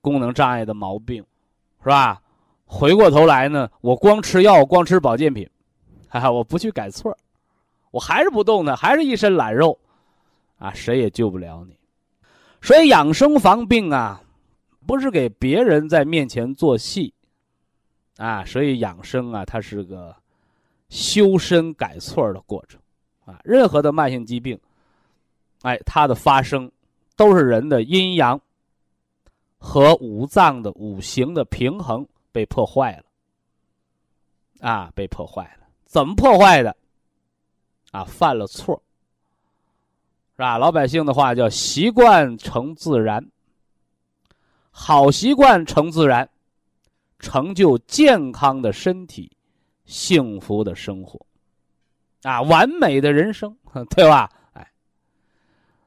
[0.00, 1.24] 功能障碍的毛病，
[1.80, 2.20] 是吧？
[2.72, 5.48] 回过头来呢，我光吃药，光吃保健品，
[6.08, 7.14] 哈哈，我不去改错
[7.90, 9.76] 我还是不动呢，还是一身懒肉，
[10.56, 11.76] 啊，谁也救不了你。
[12.62, 14.22] 所以养生防病啊，
[14.86, 17.12] 不是给别人在面前做戏，
[18.18, 20.14] 啊，所以养生啊，它是个
[20.88, 22.80] 修身改错的过程，
[23.24, 24.56] 啊，任何的慢性疾病。
[25.62, 26.70] 哎，它的发生
[27.16, 28.40] 都是人的阴阳
[29.58, 33.04] 和五脏的五行的平衡被破坏了
[34.68, 35.66] 啊，被破坏了。
[35.84, 36.76] 怎么破坏的？
[37.92, 38.80] 啊，犯了错，
[40.36, 40.56] 是吧？
[40.58, 43.26] 老百姓的话叫习惯成自然，
[44.70, 46.28] 好习惯成自然，
[47.18, 49.30] 成就健康的身体、
[49.86, 51.18] 幸福的生活，
[52.22, 53.56] 啊，完美的人生，
[53.90, 54.30] 对吧？
[54.52, 54.70] 哎，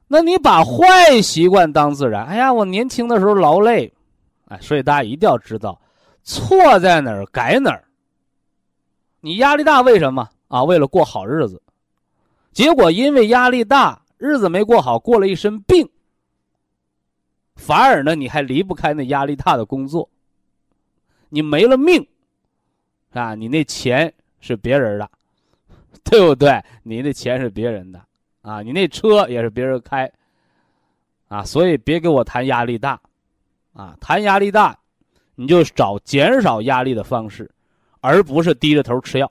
[0.06, 3.90] 那你把坏习惯当自然，哎呀，我年轻的时候劳累，
[4.48, 5.80] 哎，所以大家一定要知道
[6.24, 7.84] 错在哪儿，改哪儿。
[9.20, 10.64] 你压力大，为什么啊？
[10.64, 11.62] 为了过好日子，
[12.52, 15.88] 结果因为压力大，日子没过好，过了一身病。
[17.54, 20.08] 反而呢，你还离不开那压力大的工作。
[21.28, 22.06] 你没了命，
[23.12, 25.10] 啊，你那钱是别人的，
[26.04, 26.62] 对不对？
[26.82, 28.04] 你那钱是别人的，
[28.42, 30.10] 啊，你那车也是别人开，
[31.28, 33.00] 啊，所以别给我谈压力大，
[33.72, 34.78] 啊，谈压力大，
[35.34, 37.50] 你就找减少压力的方式，
[38.00, 39.30] 而不是低着头吃药。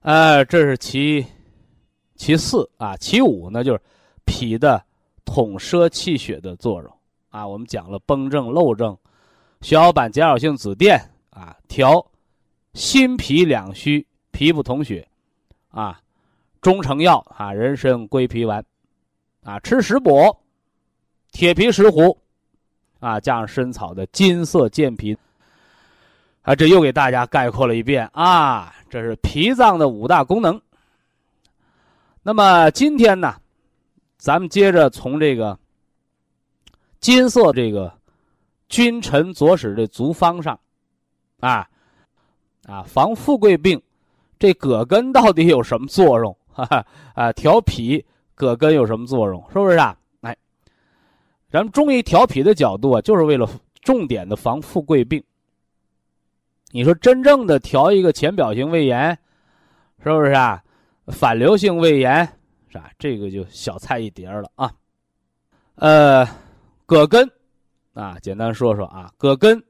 [0.00, 1.24] 呃，这是其
[2.16, 3.80] 其四啊，其五呢就是
[4.24, 4.84] 脾的。
[5.26, 6.98] 统摄气血的作用
[7.30, 8.94] 啊，我们讲了崩症、漏症、
[9.62, 11.00] 血小板减少性紫癜
[11.30, 12.06] 啊，调
[12.74, 15.08] 心脾两虚、脾不统血
[15.70, 15.98] 啊，
[16.60, 18.62] 中成药啊，人参归脾丸
[19.44, 20.36] 啊，吃石补、
[21.32, 22.14] 铁皮石斛
[23.04, 25.14] 啊，加上参草的金色健脾
[26.40, 30.58] 啊，这又给大家概括了一遍啊，这是脾脏的五大功能。
[32.22, 33.34] 那么今天呢？
[34.16, 35.58] 咱们接着从这个
[36.98, 37.92] 金色这个
[38.70, 40.58] 君臣佐使的足方上，
[41.40, 41.68] 啊
[42.64, 43.82] 啊防富贵病，
[44.38, 46.34] 这葛根到底有什么作用？
[46.54, 48.02] 哈哈啊，调脾
[48.34, 49.44] 葛根有什么作用？
[49.52, 49.94] 是不是啊？
[51.54, 53.48] 咱们中医调脾的角度啊，就是为了
[53.80, 55.22] 重点的防富贵病。
[56.72, 59.16] 你说真正的调一个浅表性胃炎，
[60.02, 60.60] 是不是啊？
[61.06, 62.26] 反流性胃炎。
[62.72, 64.74] 啊，这个就小菜一碟了啊。
[65.76, 66.26] 呃，
[66.86, 67.30] 葛根
[67.92, 69.62] 啊，简单说说啊，葛根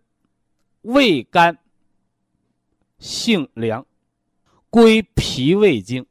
[0.80, 1.54] 味甘，
[2.98, 3.84] 性凉，
[4.70, 6.06] 归脾胃经。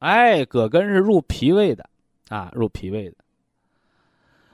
[0.00, 1.88] 哎，葛根是入脾胃的
[2.28, 3.16] 啊，入脾胃的。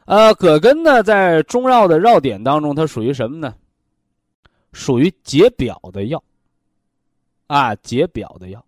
[0.09, 3.55] 呃，葛根呢，在中药的药典当中，它属于什么呢？
[4.73, 6.23] 属于解表的药
[7.47, 8.65] 啊，解表的药。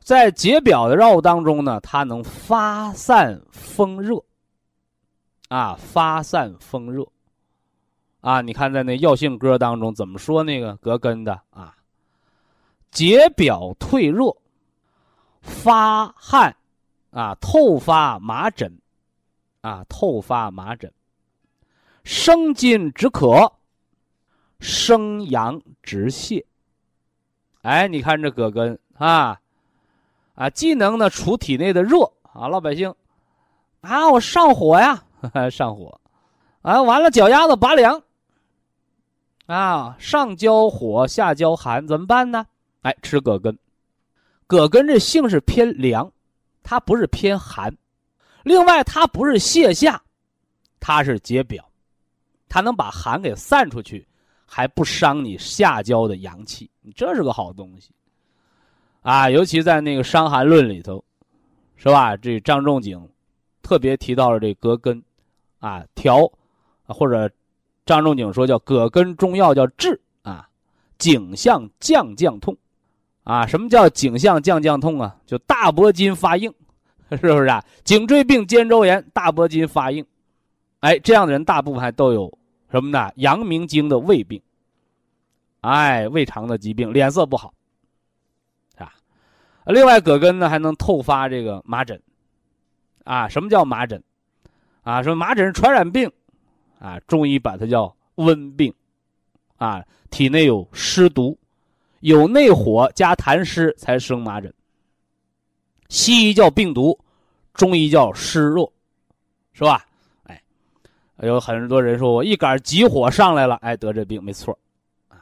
[0.00, 4.16] 在解表的药当中呢，它能发散风热，
[5.50, 7.06] 啊，发散风热，
[8.22, 11.76] 啊，你看在那药性歌当中怎么说那个葛根的啊？
[12.90, 14.34] 解表退热，
[15.42, 16.56] 发汗，
[17.10, 18.72] 啊，透发麻疹，
[19.66, 20.92] 啊，透发麻疹，
[22.04, 23.52] 生津止渴，
[24.60, 26.44] 生阳止泻。
[27.62, 29.40] 哎，你看这葛根啊。
[30.36, 32.94] 啊，既能呢除体内的热啊，老百姓，
[33.80, 35.02] 啊，我上火呀，
[35.50, 36.00] 上火，
[36.62, 38.00] 啊，完了脚丫子拔凉，
[39.46, 42.46] 啊，上焦火，下焦寒，怎么办呢？
[42.82, 43.58] 哎，吃葛根，
[44.46, 46.12] 葛根这性是偏凉，
[46.62, 47.76] 它不是偏寒，
[48.46, 50.00] 另外它不是泻下，
[50.78, 51.68] 它是解表，
[52.48, 54.06] 它能把寒给散出去，
[54.46, 57.90] 还不伤你下焦的阳气，你这是个好东西。
[59.02, 61.04] 啊，尤其在那个《伤寒论》里头，
[61.74, 62.16] 是吧？
[62.16, 63.04] 这张仲景
[63.62, 65.02] 特别提到了这葛根，
[65.58, 66.30] 啊，调，
[66.84, 67.28] 或者
[67.84, 70.48] 张仲景说叫葛根中药叫治啊，
[70.98, 72.56] 颈项降降痛，
[73.24, 75.16] 啊，什么叫颈项降降痛啊？
[75.26, 76.54] 就大脖筋发硬，
[77.10, 77.64] 是不是啊？
[77.84, 80.04] 颈椎病、肩周炎、大脖筋发硬，
[80.80, 82.38] 哎，这样的人大部分还都有
[82.70, 83.10] 什么呢？
[83.16, 84.40] 阳明经的胃病，
[85.60, 87.52] 哎，胃肠的疾病，脸色不好。
[89.66, 92.00] 另外，葛根呢还能透发这个麻疹，
[93.02, 94.00] 啊，什么叫麻疹？
[94.82, 96.08] 啊，说麻疹是传染病，
[96.78, 98.72] 啊，中医把它叫温病，
[99.56, 101.36] 啊，体内有湿毒，
[101.98, 104.54] 有内火加痰湿才生麻疹。
[105.88, 106.98] 西医叫病毒，
[107.54, 108.70] 中医叫湿热，
[109.52, 109.86] 是吧？
[110.24, 110.42] 哎，
[111.18, 114.58] 有很多人说我一杆急火上来了，哎，得这病，没错。
[115.08, 115.16] 啊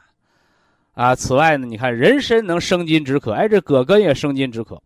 [0.93, 4.81] 啊，此外呢，你看人参能生津止渴，哎，这葛根也生津止渴，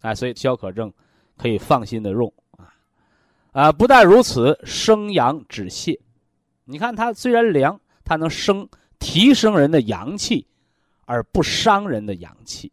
[0.00, 0.92] 啊，所以消渴症
[1.36, 2.74] 可以放心的用啊，
[3.52, 5.98] 啊，不但如此，生阳止泻，
[6.64, 8.68] 你看它虽然凉，它能生
[8.98, 10.46] 提升人的阳气，
[11.06, 12.72] 而不伤人的阳气，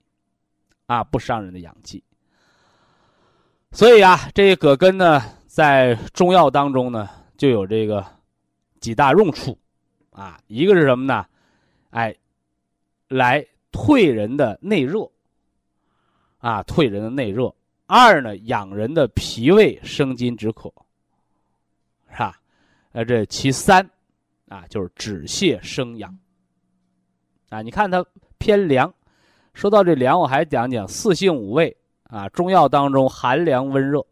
[0.85, 2.03] 啊，不伤人的阳气。
[3.75, 7.07] 所以啊，这葛根呢，在中药当中呢，
[7.37, 8.03] 就有这个
[8.79, 9.55] 几大用处，
[10.11, 11.25] 啊，一个是什么呢？
[11.91, 12.15] 哎。
[13.07, 15.07] 来退人的内热，
[16.39, 17.53] 啊，退人的内热。
[17.85, 20.73] 二呢，养人的脾胃，生津止渴，
[22.09, 22.41] 是吧？
[22.93, 23.87] 呃，这其三，
[24.49, 26.17] 啊，就是止泻生阳。
[27.49, 28.03] 啊，你看它
[28.39, 28.91] 偏凉。
[29.53, 31.77] 说到这凉，我还讲讲四性五味
[32.09, 34.05] 啊，中药当中寒凉温热。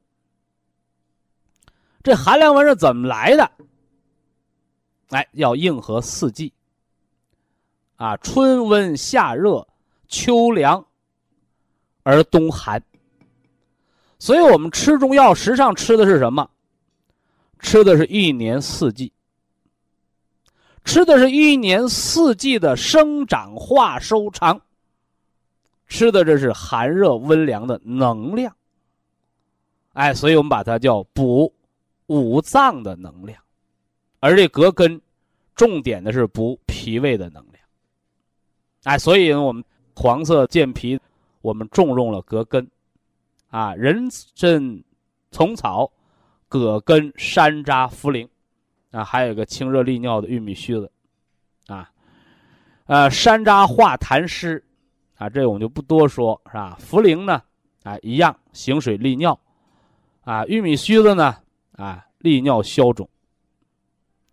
[2.01, 3.51] 这寒凉温热怎么来的？
[5.09, 6.51] 哎，要应和四季。
[7.95, 9.65] 啊，春温夏热，
[10.07, 10.85] 秋凉，
[12.01, 12.83] 而冬寒。
[14.19, 16.49] 所以我们吃中药，实际上吃的是什么？
[17.59, 19.13] 吃的是一年四季。
[20.83, 24.59] 吃的是一年四季的生长化收藏。
[25.93, 28.51] 吃的这是寒热温凉的能量。
[29.93, 31.53] 哎，所以我们把它叫补
[32.07, 33.39] 五脏的能量，
[34.19, 34.99] 而这葛根，
[35.53, 37.63] 重点的是补脾胃的能量。
[38.85, 39.63] 哎，所以我们
[39.95, 40.99] 黄色健脾，
[41.41, 42.67] 我们重用了葛根，
[43.51, 44.83] 啊，人参、
[45.29, 45.91] 虫草、
[46.49, 48.27] 葛根、山楂、茯苓，
[48.89, 50.91] 啊，还有一个清热利尿的玉米须子，
[51.67, 51.91] 啊，
[52.85, 54.65] 呃，山楂化痰湿，
[55.15, 56.77] 啊，这我们就不多说，是吧？
[56.81, 57.41] 茯苓呢，
[57.83, 59.39] 啊，一样行水利尿，
[60.21, 61.37] 啊，玉米须子呢，
[61.73, 63.07] 啊，利尿消肿，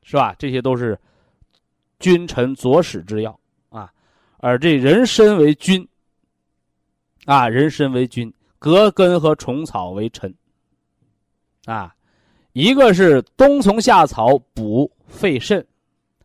[0.03, 0.35] 是吧？
[0.39, 0.99] 这些都是
[1.99, 3.93] 君臣佐使之药啊。
[4.39, 5.87] 而这人参为君，
[7.27, 10.35] 啊，人参为君，葛根和虫草为臣，
[11.67, 11.95] 啊，
[12.53, 15.65] 一个是冬虫夏草补肺肾，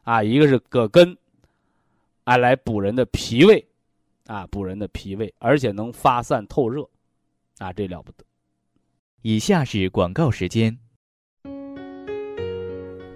[0.03, 1.15] 啊，一个是葛根，
[2.23, 3.63] 啊，来补人的脾胃，
[4.25, 6.87] 啊，补人的脾胃，而且能发散透热，
[7.57, 8.25] 啊，这了不得。
[9.21, 10.77] 以下是广告时间。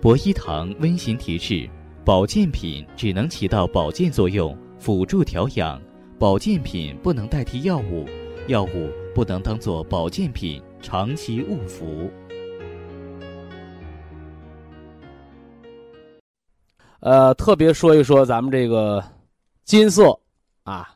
[0.01, 1.69] 博一堂温馨提示：
[2.05, 4.57] 保健品只能起到保健作用。
[4.79, 5.77] 辅助调养，
[6.17, 8.07] 保健品不能代替药物，
[8.47, 12.09] 药物不能当做保健品长期误服。
[17.01, 19.03] 呃，特别说一说咱们这个
[19.65, 20.17] 金色
[20.63, 20.95] 啊，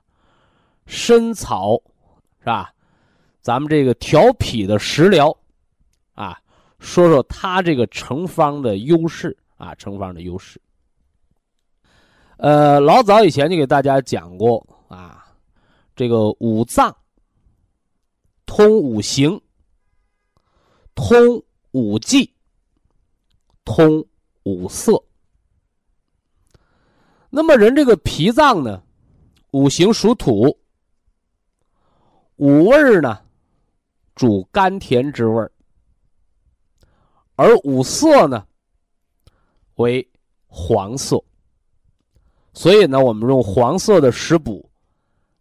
[0.86, 1.82] 参草
[2.40, 2.74] 是吧？
[3.42, 5.38] 咱们这个调脾的食疗
[6.14, 6.40] 啊，
[6.80, 10.62] 说说它这个成方的优势啊，成方的优势。
[12.38, 15.26] 呃，老早以前就给大家讲过啊，
[15.96, 16.96] 这个五脏
[18.46, 19.42] 通五行，
[20.96, 22.34] 通五季，
[23.66, 24.06] 通
[24.44, 25.04] 五色。
[27.30, 28.82] 那么人这个脾脏呢，
[29.52, 30.58] 五行属土，
[32.38, 33.20] 五味呢
[34.16, 35.48] 主甘甜之味
[37.36, 38.46] 而五色呢
[39.76, 40.08] 为
[40.48, 41.24] 黄色。
[42.54, 44.70] 所以呢，我们用黄色的食补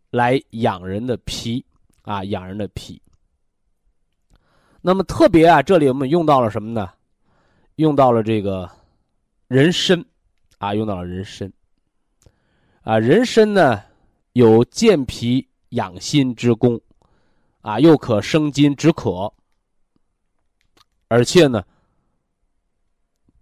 [0.09, 1.63] 来养人的脾
[2.03, 3.01] 啊，养人的脾。
[4.81, 6.91] 那么特别啊，这里我们用到了什么呢？
[7.77, 8.71] 用到了这个
[9.47, 10.03] 人参
[10.57, 11.53] 啊，用到了人参
[12.81, 12.99] 啊。
[12.99, 13.83] 人参呢
[14.33, 16.81] 有健脾养心之功
[17.61, 19.31] 啊，又可生津止渴，
[21.09, 21.63] 而且呢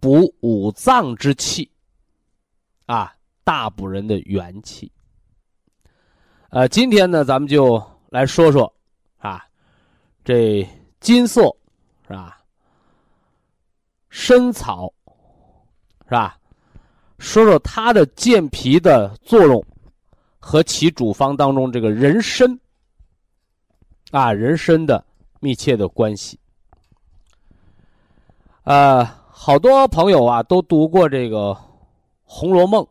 [0.01, 1.71] 补五脏之气
[2.85, 3.15] 啊。
[3.43, 4.89] 大补人的元气。
[6.51, 8.71] 呃，今天呢，咱们就来说说
[9.17, 9.43] 啊，
[10.23, 10.65] 这
[10.99, 11.41] 金色
[12.07, 12.39] 是吧？
[14.11, 14.93] 参草
[16.03, 16.39] 是吧？
[17.17, 19.65] 说说它的健脾的作用
[20.41, 22.59] 和其主方当中这个人参
[24.11, 25.01] 啊，人参的
[25.39, 26.37] 密切的关系。
[28.63, 31.37] 呃，好多朋友啊都读过这个
[32.23, 32.83] 《红楼梦》。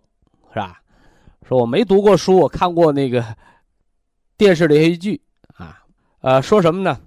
[0.53, 0.81] 是吧？
[1.47, 3.25] 说我没读过书，我看过那个
[4.37, 5.21] 电视连续剧
[5.55, 5.85] 啊。
[6.23, 6.99] 呃，说什么呢？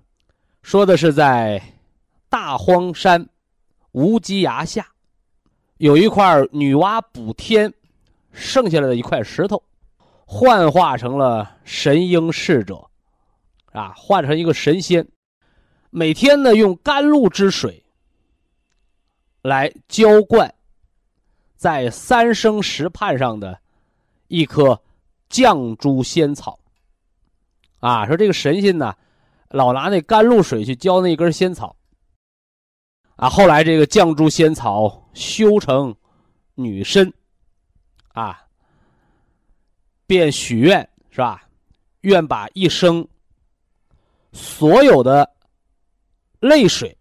[0.62, 1.62] 说的是在
[2.30, 3.28] 大荒山
[3.92, 4.88] 无稽崖下，
[5.76, 7.74] 有一块女娲补天
[8.32, 9.62] 剩下来的一块石头，
[10.26, 12.90] 幻化成了神瑛侍者，
[13.72, 15.08] 啊，换成一个神仙，
[15.90, 17.84] 每天呢用甘露之水
[19.42, 20.54] 来浇灌。
[21.56, 23.58] 在三生石畔上的
[24.28, 24.78] 一棵
[25.30, 26.60] 绛珠仙草，
[27.80, 28.94] 啊，说这个神仙呢，
[29.48, 31.74] 老拿那甘露水去浇那根仙草，
[33.16, 35.96] 啊，后来这个绛珠仙草修成
[36.56, 37.14] 女身，
[38.10, 38.43] 啊，
[40.14, 41.42] 便许愿是吧？
[42.02, 43.08] 愿把一生
[44.32, 45.28] 所有的
[46.40, 46.96] 泪水，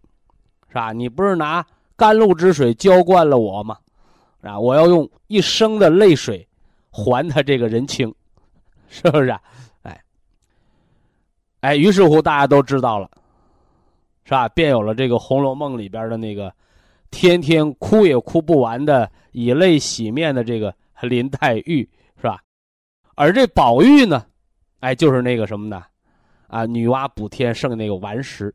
[0.69, 0.93] 是吧？
[0.93, 1.63] 你不是拿
[1.95, 3.77] 甘露之水浇灌了我吗？
[4.41, 4.59] 啊！
[4.59, 6.49] 我要用一生的泪水
[6.91, 8.15] 还他这个人情，
[8.89, 9.29] 是不是？
[9.83, 10.03] 哎，
[11.61, 13.11] 哎，于是乎大家都知道了，
[14.25, 14.49] 是吧？
[14.49, 16.51] 便有了这个《红楼梦》里边的那个
[17.11, 21.87] 天天哭也哭不完的以泪洗面的这个林黛玉，
[23.15, 24.25] 而这宝玉呢，
[24.81, 25.85] 哎，就是那个什么呢？
[26.49, 28.55] 啊，女娲补天剩那个顽石。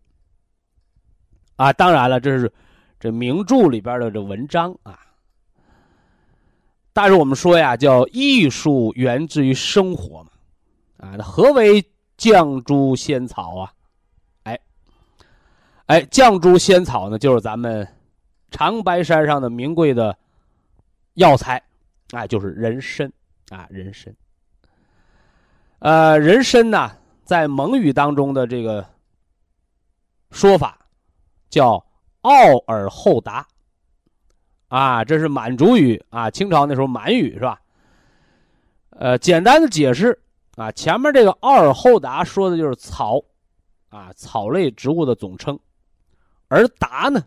[1.55, 2.51] 啊，当然了，这是
[2.99, 4.99] 这名著里边的这文章啊。
[6.93, 10.29] 但是我们说呀，叫艺术源自于生活嘛，
[10.97, 11.83] 啊，那何为
[12.17, 13.73] 绛珠仙草啊？
[14.43, 14.59] 哎，
[15.85, 17.87] 哎，绛珠仙草呢，就是咱们
[18.51, 20.15] 长白山上的名贵的
[21.15, 21.61] 药材，
[22.11, 23.11] 哎，就是人参
[23.49, 24.15] 啊，人参。
[25.79, 26.91] 呃，人参呢，
[27.23, 28.85] 在蒙语当中的这个
[30.31, 30.77] 说法。
[31.49, 31.81] 叫
[32.23, 33.47] 奥尔后达，
[34.67, 37.61] 啊，这是满族语啊，清朝那时候满语是吧？
[38.89, 40.19] 呃，简单的解释
[40.57, 43.23] 啊，前面这个奥尔后达说的就是草，
[43.87, 45.57] 啊，草类植物的总称，
[46.49, 47.23] 而达呢，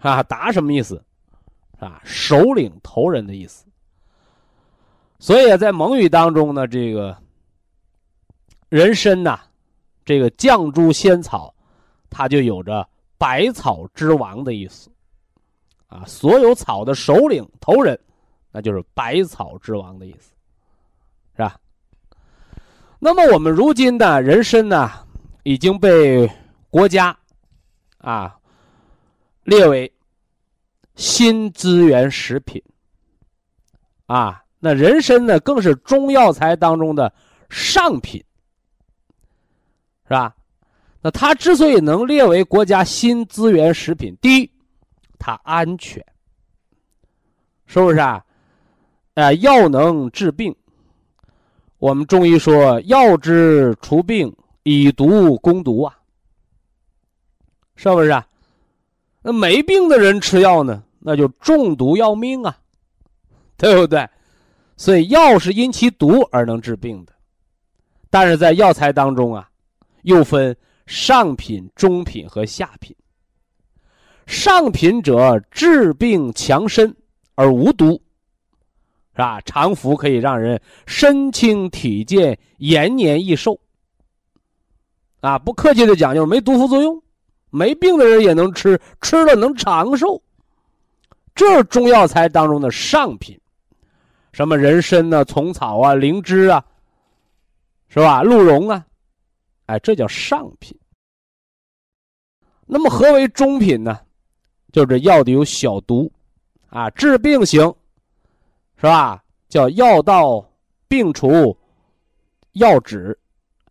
[0.00, 1.00] 啊，达什么意思？
[1.78, 3.64] 啊，首领头人的意思。
[5.20, 7.16] 所以在蒙语当中呢，这个
[8.68, 9.38] 人参呐，
[10.04, 11.54] 这个绛珠仙草。
[12.12, 12.84] 它就有着
[13.16, 14.90] 百草之王的意思，
[15.86, 17.96] 啊，所有草的首领头人，
[18.50, 20.32] 那就是百草之王的意思，
[21.36, 21.56] 是吧？
[22.98, 24.90] 那么我们如今的人参呢，
[25.44, 26.28] 已经被
[26.68, 27.16] 国家
[27.98, 28.36] 啊
[29.44, 29.90] 列为
[30.96, 32.60] 新资源食品，
[34.06, 37.12] 啊，那人参呢更是中药材当中的
[37.48, 38.22] 上品，
[40.04, 40.36] 是吧？
[41.02, 44.50] 那它之所以能列为国家新资源食品，第一，
[45.18, 46.04] 它安全，
[47.64, 48.22] 是不是啊？
[49.14, 50.54] 呃，药能治病。
[51.78, 55.98] 我们中医说“药之除病，以毒攻毒”啊，
[57.76, 58.26] 是不是啊？
[59.22, 62.58] 那没病的人吃药呢，那就中毒要命啊，
[63.56, 64.06] 对不对？
[64.80, 67.12] 所以药是因其毒而能治病的，
[68.08, 69.46] 但是在药材当中啊，
[70.02, 70.56] 又分。
[70.86, 72.96] 上品、中品和下品。
[74.26, 76.96] 上品者治病强身
[77.36, 77.92] 而无毒，
[79.12, 79.40] 是吧？
[79.42, 83.60] 常服可以让人身轻体健、延年益寿。
[85.20, 87.00] 啊，不客气的讲，就是没毒副作用，
[87.50, 90.20] 没病的人也能吃，吃了能长寿。
[91.36, 93.39] 这是中药材当中的上品，
[94.32, 96.64] 什么人参呢、虫草啊、灵芝啊，
[97.88, 98.22] 是吧？
[98.22, 98.86] 鹿茸啊，
[99.66, 100.78] 哎，这叫上品。
[102.66, 104.00] 那么何为中品呢？
[104.72, 106.10] 就是药的有小毒，
[106.68, 107.62] 啊，治病型，
[108.76, 109.22] 是吧？
[109.48, 110.48] 叫药到
[110.86, 111.56] 病除，
[112.52, 113.18] 药止，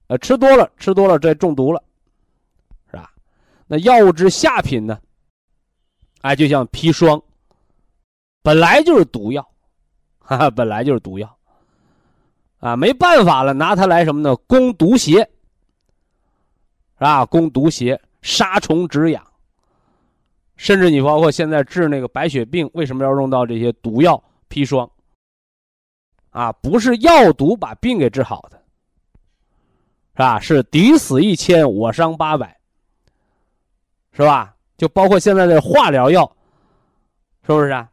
[0.07, 1.81] 呃，吃多了，吃多了这中毒了，
[2.91, 3.09] 是吧？
[3.65, 4.99] 那药物之下品呢？
[6.19, 7.23] 哎，就像砒霜，
[8.41, 9.49] 本来就是毒药，
[10.29, 11.37] 哈哈，本来就是毒药，
[12.59, 14.35] 啊，没办法了，拿它来什么呢？
[14.35, 17.25] 攻毒邪，是吧？
[17.25, 17.99] 攻毒邪。
[18.21, 19.25] 杀虫止痒，
[20.57, 24.87] 甚至你包括现在治那个白血病，为什么要用到这些毒药砒霜？
[26.31, 28.61] 啊，不是药毒把病给治好的，
[30.15, 30.37] 是吧？
[30.37, 32.59] 是敌死一千，我伤八百，
[34.11, 34.53] 是吧？
[34.77, 36.29] 就包括现在的化疗药，
[37.47, 37.89] 是不是啊？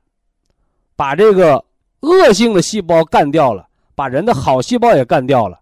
[0.97, 1.65] 把这个
[2.07, 5.61] 恶性的细胞干掉了，把人的好细胞也干掉了，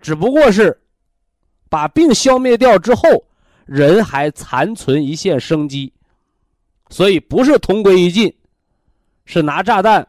[0.00, 0.80] 只不过是
[1.68, 3.02] 把病消灭掉之后。
[3.64, 5.90] 人还残存一线生机，
[6.90, 8.30] 所以不是同归于尽，
[9.24, 10.06] 是拿炸弹，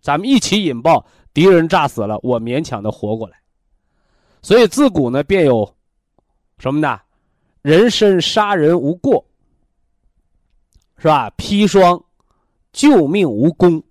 [0.00, 1.04] 咱们一起引爆，
[1.34, 3.36] 敌人炸死了，我勉强的活过来。
[4.40, 5.74] 所以自古呢便有
[6.58, 6.98] 什么呢？
[7.60, 9.22] 人参杀人无过，
[10.96, 11.28] 是吧？
[11.36, 12.02] 砒霜
[12.72, 13.82] 救命无功，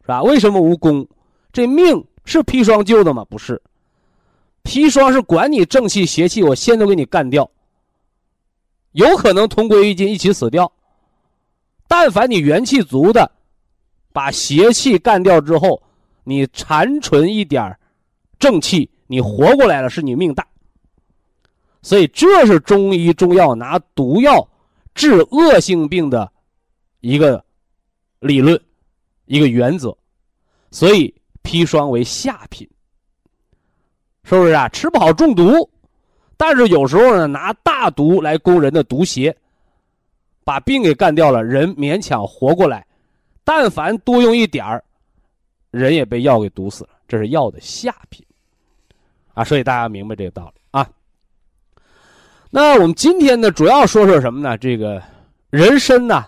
[0.00, 0.22] 是吧？
[0.22, 1.06] 为什么无功？
[1.52, 3.24] 这命是砒霜救的吗？
[3.28, 3.60] 不是，
[4.64, 7.50] 砒霜是管你正气邪气，我先都给你干掉。
[8.92, 10.70] 有可能同归于尽，一起死掉。
[11.86, 13.30] 但凡你元气足的，
[14.12, 15.82] 把邪气干掉之后，
[16.24, 17.76] 你残存一点
[18.38, 20.46] 正气，你活过来了，是你命大。
[21.82, 24.46] 所以这是中医中药拿毒药
[24.94, 26.30] 治恶性病的
[27.00, 27.44] 一个
[28.18, 28.60] 理论，
[29.30, 29.96] 一个原则。
[30.72, 31.14] 所以
[31.44, 32.68] 砒霜为下品，
[34.24, 34.68] 是不是啊？
[34.70, 35.68] 吃不好中毒。
[36.36, 39.36] 但是有时候呢，拿大毒来攻人的毒邪，
[40.42, 42.84] 把病给干掉了，人勉强活过来。
[43.44, 44.82] 但凡多用一点儿，
[45.70, 46.90] 人也被药给毒死了。
[47.06, 48.24] 这是药的下品，
[49.34, 50.88] 啊，所以大家明白这个道理啊。
[52.50, 54.56] 那我们今天呢，主要说说什么呢？
[54.58, 55.02] 这个
[55.50, 56.26] 人参呢，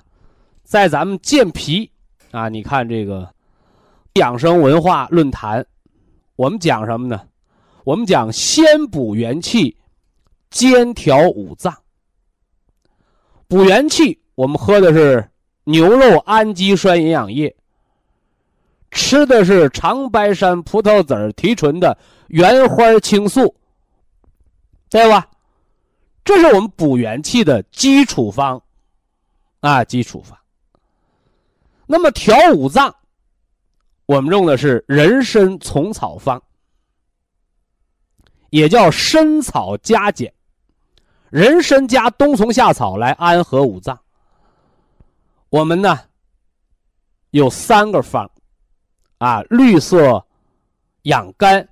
[0.62, 1.90] 在咱们健脾
[2.32, 3.32] 啊，你看这个
[4.14, 5.64] 养生文化论坛，
[6.34, 7.28] 我们讲什么呢？
[7.84, 9.76] 我们讲先补元气，
[10.50, 11.76] 兼调五脏。
[13.48, 15.28] 补元气，我们喝的是
[15.64, 17.54] 牛肉氨基酸营养液，
[18.90, 21.96] 吃的是长白山葡萄籽提纯的
[22.28, 23.54] 原花青素，
[24.88, 25.28] 对吧？
[26.24, 28.62] 这是我们补元气的基础方，
[29.60, 30.38] 啊，基础方。
[31.86, 32.94] 那么调五脏，
[34.06, 36.42] 我们用的是人参虫草方，
[38.50, 40.32] 也叫参草加减，
[41.30, 43.98] 人参加冬虫夏草来安和五脏。
[45.48, 45.98] 我们呢
[47.30, 48.30] 有三个方，
[49.18, 50.24] 啊，绿色
[51.02, 51.68] 养肝，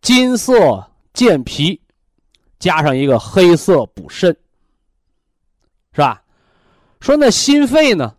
[0.00, 1.80] 金色健脾。
[2.58, 4.34] 加上一个黑色补肾，
[5.92, 6.22] 是吧？
[7.00, 8.16] 说那心肺呢？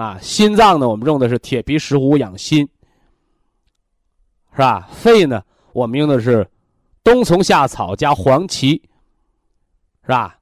[0.00, 0.88] 啊，心脏呢？
[0.88, 2.66] 我们用的是铁皮石斛养心，
[4.52, 4.88] 是吧？
[4.90, 5.44] 肺呢？
[5.74, 6.48] 我们用的是
[7.04, 8.80] 冬虫夏草加黄芪，
[10.00, 10.38] 是吧？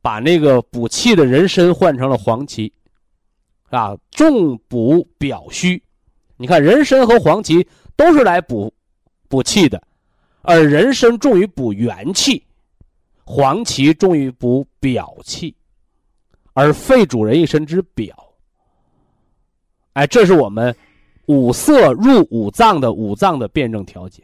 [0.00, 2.72] 把那个补气的人参换成了黄芪，
[3.70, 5.82] 啊，重补表虚。
[6.36, 7.66] 你看，人参和黄芪
[7.96, 8.72] 都是来补
[9.26, 9.82] 补气的。
[10.42, 12.46] 而人参重于补元气，
[13.24, 15.56] 黄芪重于补表气，
[16.52, 18.29] 而肺主人一身之表。
[19.92, 20.74] 哎，这是我们
[21.26, 24.22] 五色入五脏的五脏的辩证调节。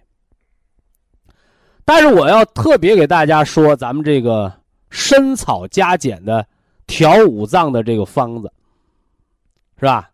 [1.85, 4.53] 但是我要特别给大家说，咱们这个
[4.91, 6.47] 参草加减的
[6.87, 8.53] 调五脏的这个方子，
[9.79, 10.11] 是吧？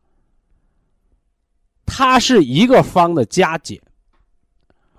[1.87, 3.81] 它是一个方的加减。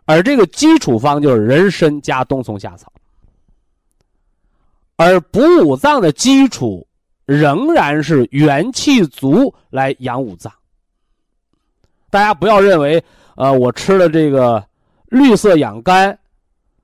[0.05, 2.91] 而这个基础方就是人参加冬虫夏草，
[4.97, 6.85] 而补五脏的基础
[7.25, 10.51] 仍然是元气足来养五脏。
[12.09, 13.03] 大家不要认为，
[13.35, 14.63] 呃，我吃了这个
[15.05, 16.17] 绿色养肝、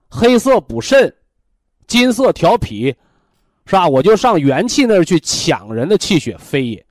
[0.10, 1.14] 黑色补肾、
[1.88, 2.96] 金色调脾，
[3.66, 3.88] 是吧？
[3.88, 6.86] 我就上元气那儿去抢人的气血，非也。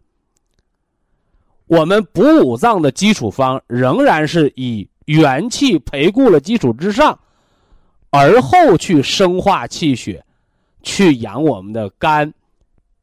[1.67, 4.89] 我们补五脏的基础方仍然是以。
[5.09, 7.19] 元气培固了基础之上，
[8.11, 10.23] 而后去生化气血，
[10.83, 12.31] 去养我们的肝、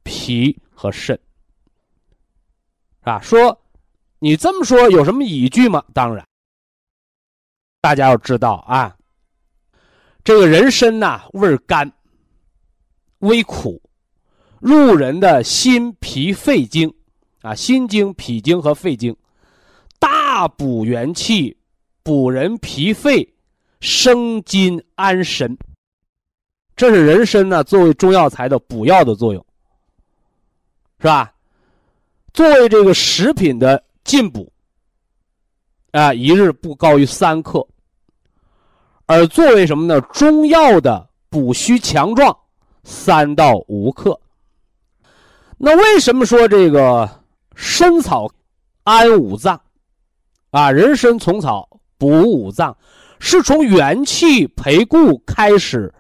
[0.06, 1.20] 脾和肾，
[3.00, 3.20] 是吧？
[3.20, 3.62] 说
[4.20, 5.84] 你这么说有什么依据吗？
[5.94, 6.26] 当然，
[7.82, 8.96] 大家要知道啊，
[10.24, 11.92] 这个人参呐味甘，
[13.20, 13.82] 微苦，
[14.60, 16.94] 入人的心脾肺经
[17.42, 19.14] 啊，心经、脾经和肺经，
[20.00, 21.58] 大补元气。
[22.04, 23.28] 补人脾肺，
[23.80, 25.58] 生津安神。
[26.76, 29.45] 这是人参呢作为中药材的补药的作用，
[31.00, 31.34] 是吧？
[32.34, 34.52] 作为这个食品的进补，
[35.92, 37.66] 啊，一日不高于三克。
[39.06, 40.02] 而作为什么呢？
[40.02, 42.36] 中药的补虚强壮，
[42.84, 44.20] 三到五克。
[45.58, 47.10] 那为什么说这个
[47.56, 48.30] 参草
[48.84, 49.62] 安五脏？
[50.52, 51.70] 啊，人参虫草。
[51.98, 52.76] 补五脏，
[53.20, 55.92] 是从元气培固开始，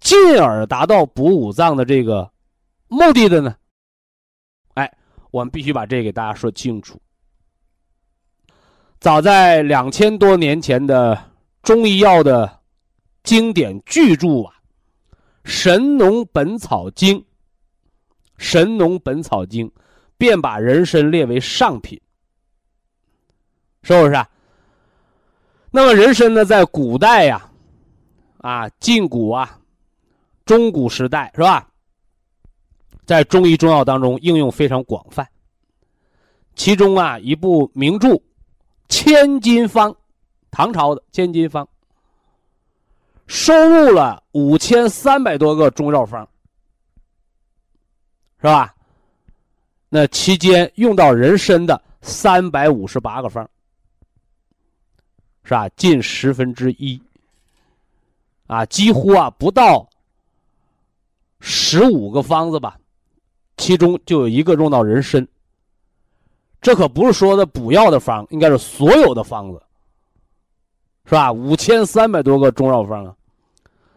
[0.00, 2.28] 进而达到补五脏的这个
[2.88, 3.54] 目的的呢？
[5.32, 7.00] 我们必须把这给大家说清楚。
[9.00, 11.18] 早在两千多年前的
[11.62, 12.60] 中医药的
[13.24, 14.54] 经典巨著啊，
[15.42, 17.18] 《神农本草经》，
[18.36, 19.66] 《神农本草经》
[20.16, 22.00] 便把人参列为上品，
[23.82, 24.28] 是不是啊？
[25.70, 27.50] 那么人参呢，在古代呀，
[28.38, 29.58] 啊，晋古啊，
[30.44, 31.71] 中古时代是吧？
[33.04, 35.26] 在中医中药当中应用非常广泛。
[36.54, 38.08] 其中啊，一部名著
[38.88, 39.90] 《千金方》，
[40.50, 41.64] 唐朝的《千金方》，
[43.26, 46.28] 收录了五千三百多个中药方，
[48.38, 48.74] 是吧？
[49.88, 53.48] 那期间用到人参的三百五十八个方。
[55.44, 55.68] 是吧？
[55.70, 57.02] 近十分之一，
[58.46, 59.84] 啊，几乎啊不到
[61.40, 62.78] 十五个方子吧，
[63.56, 65.26] 其中就有一个用到人参。
[66.60, 69.60] 这可不是说的补药的方，应该是所有的方子，
[71.06, 71.32] 是吧？
[71.32, 73.14] 五千三百多个中药方啊，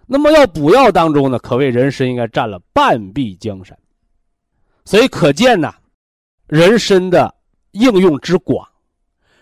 [0.08, 3.78] 那么要补药当中呢，可谓人参应该占了半壁江山，
[4.84, 5.72] 所以可见呢，
[6.48, 7.34] 人参的
[7.72, 8.68] 应用之广。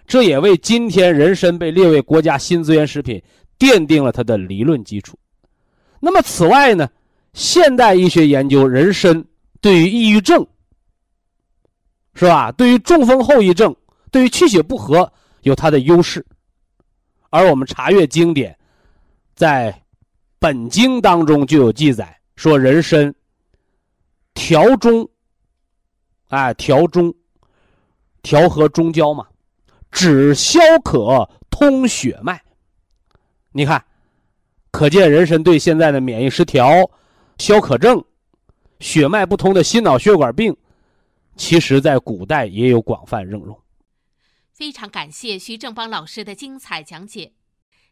[0.06, 3.24] 这也为今天人参被列为国家新资源食品
[3.58, 5.18] 奠定了它的理论基础。
[6.02, 6.90] 那么，此外呢，
[7.32, 9.24] 现代医学研究人参
[9.64, 10.46] 对于抑郁症
[12.16, 12.52] 是吧？
[12.52, 13.74] 对于中风后遗症，
[14.12, 15.10] 对于气血不和
[15.44, 16.24] 有它的优势。
[17.30, 18.56] 而我们查阅经典，
[19.36, 19.74] 在
[20.38, 23.16] 本经当中就有记载，说人参
[24.34, 25.08] 调中，
[26.28, 27.14] 哎，调中，
[28.22, 29.26] 调和中焦嘛，
[29.90, 32.44] 止消渴，通血脉。
[33.54, 33.82] 你看，
[34.72, 36.68] 可见人参对现在的免疫失调、
[37.38, 38.04] 消渴症、
[38.84, 40.58] 血脉不通的心脑血管病，
[41.38, 43.58] 其实在古代也有广泛应用。
[44.52, 47.32] 非常感谢徐正邦老师的精彩讲解。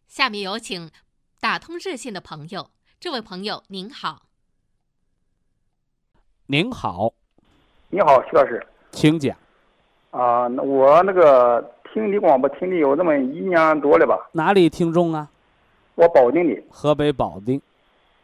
[0.10, 0.92] 下面有请
[1.40, 4.24] 打通热线的朋友，这位朋友您好。
[6.48, 7.14] 您好，
[7.90, 8.62] 你好，徐老师。
[8.92, 9.34] 请讲。
[10.10, 14.30] 啊，那我那个听你广播听的有那么一年多了吧？
[14.34, 15.32] 哪里听众啊？
[15.96, 16.62] 我保定的。
[16.70, 17.62] 河北保定。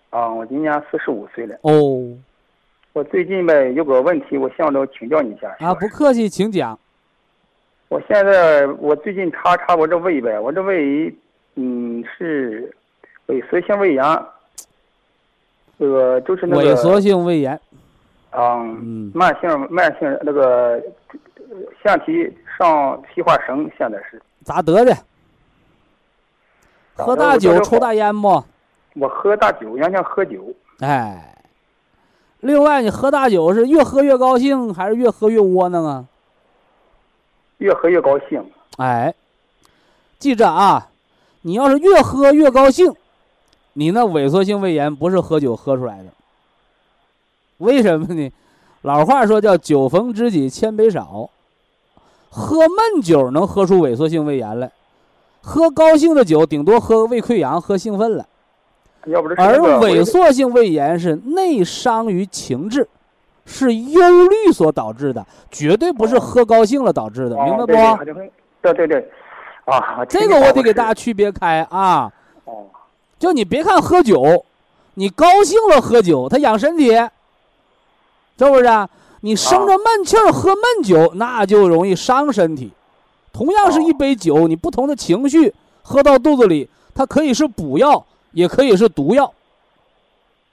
[0.10, 1.58] 啊，我今年四十五岁了。
[1.62, 2.20] 哦。
[2.98, 5.56] 我最近呗有个问题，我想着请教你一下。
[5.60, 6.78] 啊，不客气，请讲。
[7.90, 11.14] 我现在我最近查查我这胃呗，我这胃，
[11.54, 12.76] 嗯，是
[13.28, 14.04] 萎缩性胃炎。
[15.78, 16.64] 这个就是那个。
[16.64, 17.54] 萎缩性胃炎。
[18.32, 18.64] 啊。
[18.64, 19.12] 嗯。
[19.14, 20.82] 慢性慢性那个
[21.84, 24.20] 腺体上皮化生，现在是。
[24.44, 24.98] 咋得的？
[26.96, 28.44] 喝大酒，抽大烟不？
[28.96, 30.52] 我喝大酒，原先喝酒。
[30.80, 31.36] 哎。
[32.40, 36.06] 另外，你喝大酒是越喝越高兴，还是越喝越窝囊啊？
[37.58, 38.46] 越喝越高兴。
[38.78, 39.14] 哎，
[40.20, 40.90] 记着啊，
[41.42, 42.94] 你要是越喝越高兴，
[43.74, 46.10] 你那萎缩性胃炎不是喝酒喝出来的。
[47.58, 48.32] 为什么呢？
[48.84, 51.32] 老话说叫“酒逢知己千杯少”，
[52.30, 54.72] 喝闷酒能喝出萎缩性胃炎来，
[55.42, 58.28] 喝高兴的酒顶多喝胃溃疡、喝兴奋了。
[59.38, 62.88] 而萎缩性胃炎是内伤于情志，
[63.46, 67.74] 是忧虑所导致的，绝对不是喝高兴了导致的，明白不？
[68.62, 69.10] 对对对，
[69.66, 72.12] 啊，这个我得给大家区别开啊。
[72.46, 72.66] 哦，
[73.18, 74.46] 就你别看喝酒，
[74.96, 76.90] 你高兴了喝酒，它养身体，
[78.38, 78.88] 是不是？
[79.22, 82.72] 你生着闷气儿喝闷酒，那就容易伤身体。
[83.34, 88.06] 同样是一杯酒，你不同的情绪喝到肚子里，它可以是补药。
[88.32, 89.34] 也可以是毒药。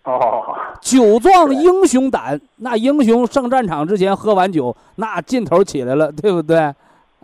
[0.05, 6.59] 哦，酒壮英雄胆，那英雄上战场之前喝完酒，那劲头起来了，对不对？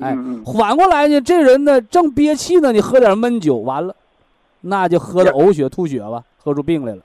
[0.01, 3.95] 哎，反过来呢，这人呢正憋气呢，你喝点闷酒，完了，
[4.63, 7.03] 那就喝的呕血吐血吧，喝出病来了。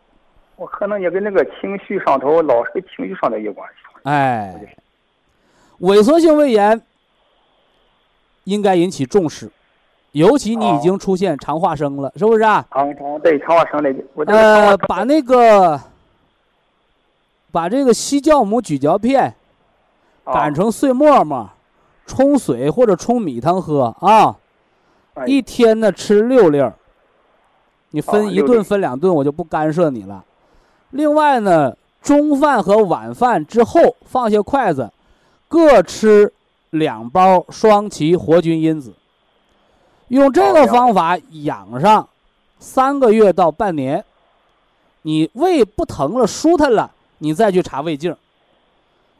[0.55, 3.75] 我可能也跟那个情绪上头，老是跟情绪上头有关系。
[4.03, 4.75] 哎，
[5.81, 6.81] 萎缩性胃炎
[8.45, 9.51] 应该引起重视。
[10.15, 12.65] 尤其你已经出现肠化生了，是不是啊？
[13.21, 13.93] 对肠化生的，
[14.27, 15.77] 呃，把那个，
[17.51, 19.35] 把这个西酵母咀嚼片
[20.23, 21.49] 擀成碎沫沫，
[22.05, 24.37] 冲水或者冲米汤喝啊。
[25.25, 26.73] 一天呢吃六粒儿，
[27.89, 30.23] 你分一顿分两顿，我就不干涉你了。
[30.91, 34.89] 另外呢，中饭和晚饭之后放下筷子，
[35.49, 36.31] 各吃
[36.69, 38.93] 两包双歧活菌因子。
[40.09, 42.07] 用这个方法养上
[42.59, 44.03] 三个月到半年，
[45.01, 48.15] 你胃不疼了、舒坦了，你再去查胃镜。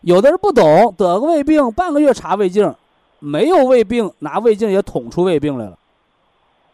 [0.02, 2.74] 有的人不懂，得个胃病，半个月查胃镜，
[3.20, 5.78] 没有胃病，拿胃镜也捅出胃病来了。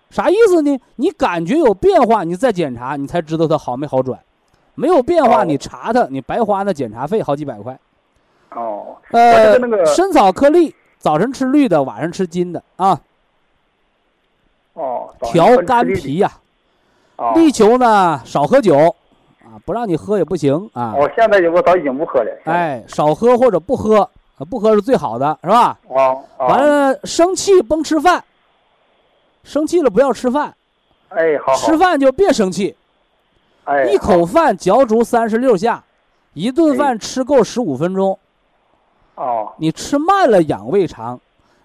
[0.10, 0.78] 啥意思呢？
[0.98, 4.20] 你感觉有变化，你再检查，你才知道它好没好转。
[4.76, 7.80] 没有变化，你查它，你白花那检查费好几百块。
[8.50, 8.98] 哦。
[9.12, 13.00] 呃，参草颗粒，早晨吃绿的，晚上吃金的啊。
[14.74, 16.32] 哦，调肝脾呀，
[17.36, 18.96] 力求呢少喝酒，
[19.44, 20.96] 啊，不让你喝也不行啊。
[20.96, 22.32] 我现在我早已经不喝了。
[22.46, 24.10] 哎，少喝或者不喝，
[24.50, 25.78] 不喝是最好的，是吧？
[25.90, 26.24] 哦。
[26.40, 28.24] 完了，生气甭吃饭，
[29.44, 30.56] 生气了不要吃饭。
[31.10, 31.54] 哎，好。
[31.56, 32.76] 吃饭就别生气。
[33.66, 33.84] 哎。
[33.86, 35.84] 一口饭嚼足三十六下，
[36.34, 38.18] 一顿饭吃够十五分钟。
[39.16, 39.52] 哦。
[39.58, 41.20] 你吃慢了养胃肠。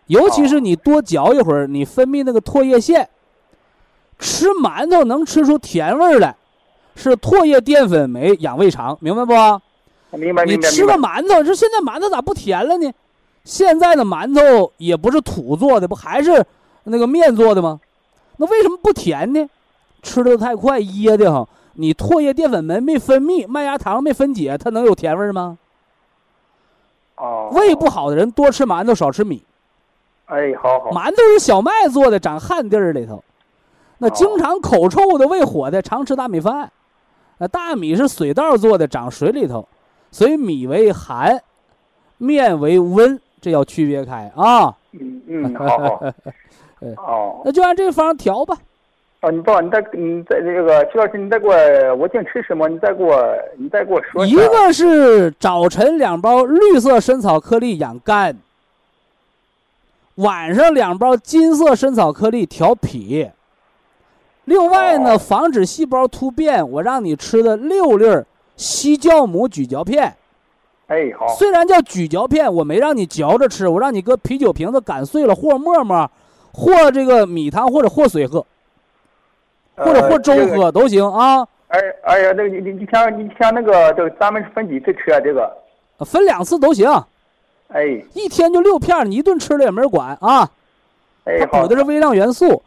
[0.07, 3.09] 尤其是你多嚼一会儿，你分泌那个唾液腺，
[4.19, 6.37] 吃馒头能吃出甜味儿来，
[6.95, 10.17] 是唾液淀粉酶养胃肠，明白不？
[10.17, 12.91] 明白你吃个馒头，这现在馒头咋不甜了呢？
[13.45, 16.45] 现在的馒头也不是土做的，不还是
[16.85, 17.81] 那个面做的吗？
[18.37, 19.49] 那为什么不甜呢？
[20.03, 25.59] 吃的太快噎的慌，你唾液淀粉酶没分泌，麦芽糖没分解，它能有甜味儿吗？
[27.17, 27.51] 哦。
[27.53, 29.43] 胃不好的人多吃馒头，少吃米。
[30.27, 30.91] 哎，好好。
[30.91, 33.23] 馒头是小麦做的，长旱地儿里头。
[33.99, 36.71] 那经常口臭的、胃火的，常吃大米饭。
[37.39, 39.67] 那大米是水稻做的，长水里头，
[40.11, 41.41] 所以米为寒，
[42.19, 44.75] 面为温，这要区别开啊。
[44.93, 46.01] 嗯嗯，好好。
[46.97, 47.43] 哦。
[47.45, 48.57] 那就按这个方调吧。
[49.21, 51.55] 哦，你不，你再你再这个徐老师，你再给我，
[51.97, 52.69] 我净吃什么？
[52.69, 53.23] 你再给我，
[53.57, 58.37] 你再给我说一个是早晨两包绿色参草颗粒养肝，
[60.17, 63.31] 晚上两包金色参草颗粒调脾。
[64.45, 68.25] 另外呢，防止细胞突变，我让你吃的六粒
[68.57, 70.15] 西酵母咀嚼片。
[70.87, 71.27] 哎，好。
[71.35, 76.09] 虽然叫咀嚼片，我没让你嚼着吃，我让你搁啤酒瓶子擀碎了和沫沫，
[76.53, 78.45] 和这个米汤或者和水喝。
[79.75, 81.47] 或者和粥喝都行啊。
[81.69, 85.21] 哎哎呀，那个你你你像你像那个，这个咱们分几次吃啊？
[85.21, 85.55] 这个
[86.05, 86.89] 分两次都行。
[87.69, 90.49] 哎，一天就六片，你一顿吃了也没人管啊。
[91.25, 92.63] 哎，它补的是微量元素。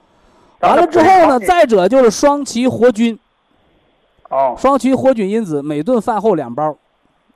[0.60, 3.18] 完了之后呢，再者就是双歧活菌。
[4.30, 4.56] 哦。
[4.58, 6.76] 双歧活菌因子，每顿饭后两包，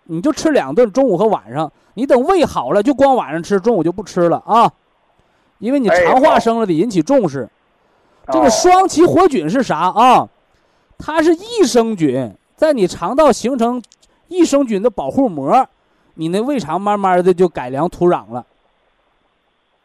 [0.04, 1.72] 你就吃两顿，中午和晚上。
[1.94, 4.72] 你等胃好了，就光晚上吃，中午就不吃了啊。
[5.60, 7.48] 因为你肠化生了得引起重视。
[8.32, 10.28] 这个双歧活菌是啥啊？
[10.98, 13.82] 它是益生菌，在你肠道形成
[14.28, 15.68] 益生菌的保护膜，
[16.16, 18.46] 你那胃肠慢慢的就改良土壤了。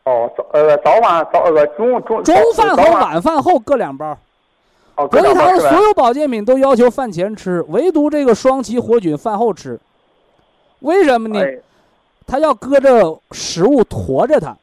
[0.04, 4.16] 哦，早呃早晚早呃中中中饭和晚饭后各两包。
[4.96, 9.78] 哦，格力堂所有保健品都要求饭前吃，唯独这个双歧活菌饭后吃。
[10.80, 11.40] 为什么呢？
[12.26, 14.56] 它要搁着食物驮着它，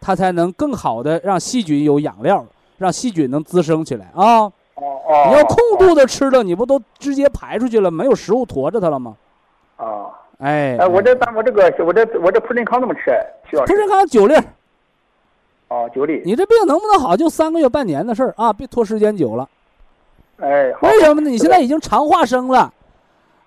[0.00, 2.44] 它才能更好的让细菌有养料。
[2.78, 4.42] 让细菌能滋生起来啊！
[4.42, 7.90] 哦哦，你要空肚子吃了，你不都直接排出去了？
[7.90, 9.16] 没有食物驮着它了吗？
[9.78, 10.06] 啊，
[10.38, 13.10] 哎哎，我这咱我这个我这我这普仁康怎么吃？
[13.50, 14.34] 普仁康九粒。
[15.68, 16.22] 哦，九粒。
[16.24, 17.16] 你这病能不能好？
[17.16, 18.52] 就三个月半年的事儿啊！
[18.52, 19.48] 别拖时间久了。
[20.40, 21.28] 哎，为什么呢？
[21.28, 22.72] 你现在已经肠化生了。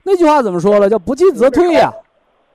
[0.04, 0.90] 那句话怎么说了？
[0.90, 1.92] 叫不进则退呀。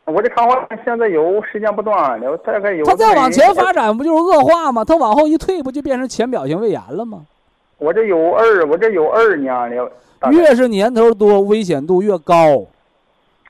[0.04, 2.84] 我这肠化现在有时间不断了，大概有。
[2.84, 4.84] 它再往前发展，不就是恶化吗？
[4.84, 7.22] 它往后一退，不就变成浅表性胃炎了吗？
[7.78, 9.90] 我这有二，我这有二年了。
[10.30, 12.66] 越是年头多，危险度越高。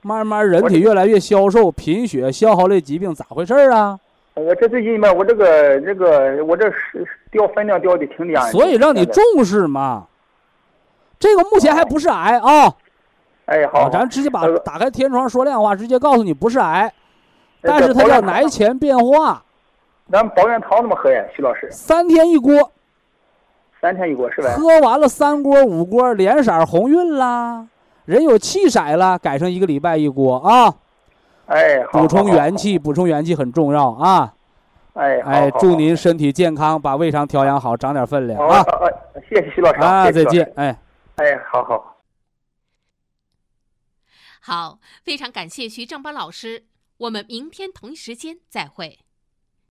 [0.07, 3.99] 慢慢人体越来越消瘦，贫血、消耗类疾病咋回事儿啊？
[4.35, 8.49] 我这最近吧，我这个这个，我这是掉分量掉的挺厉害。
[8.53, 10.07] 所以让你重视嘛。
[11.19, 12.73] 这个目前还不是癌啊。
[13.47, 16.93] 哎，好，咱直接把打开天窗说亮话，直接告诉你不是癌，
[17.61, 19.43] 但是它叫癌前变化。
[20.13, 21.69] 咱保元汤怎么喝呀，徐老师？
[21.73, 22.71] 三天一锅。
[23.81, 24.51] 三天一锅是吧？
[24.51, 27.67] 喝完了三锅五锅，脸色红润啦，
[28.07, 30.75] 人有气色了，改成一个礼拜一锅啊。
[31.47, 34.35] 哎，补充元气，补充元气很重要啊。
[34.95, 38.65] 哎，哎，祝您身体健康，把胃肠调养好，长点分量啊。
[39.29, 40.77] 谢谢徐老师啊，再见，哎，
[41.17, 41.99] 哎，好好。
[44.41, 46.65] 好，非常感谢徐正邦老师，
[46.99, 49.01] 我们明天同一时间再会。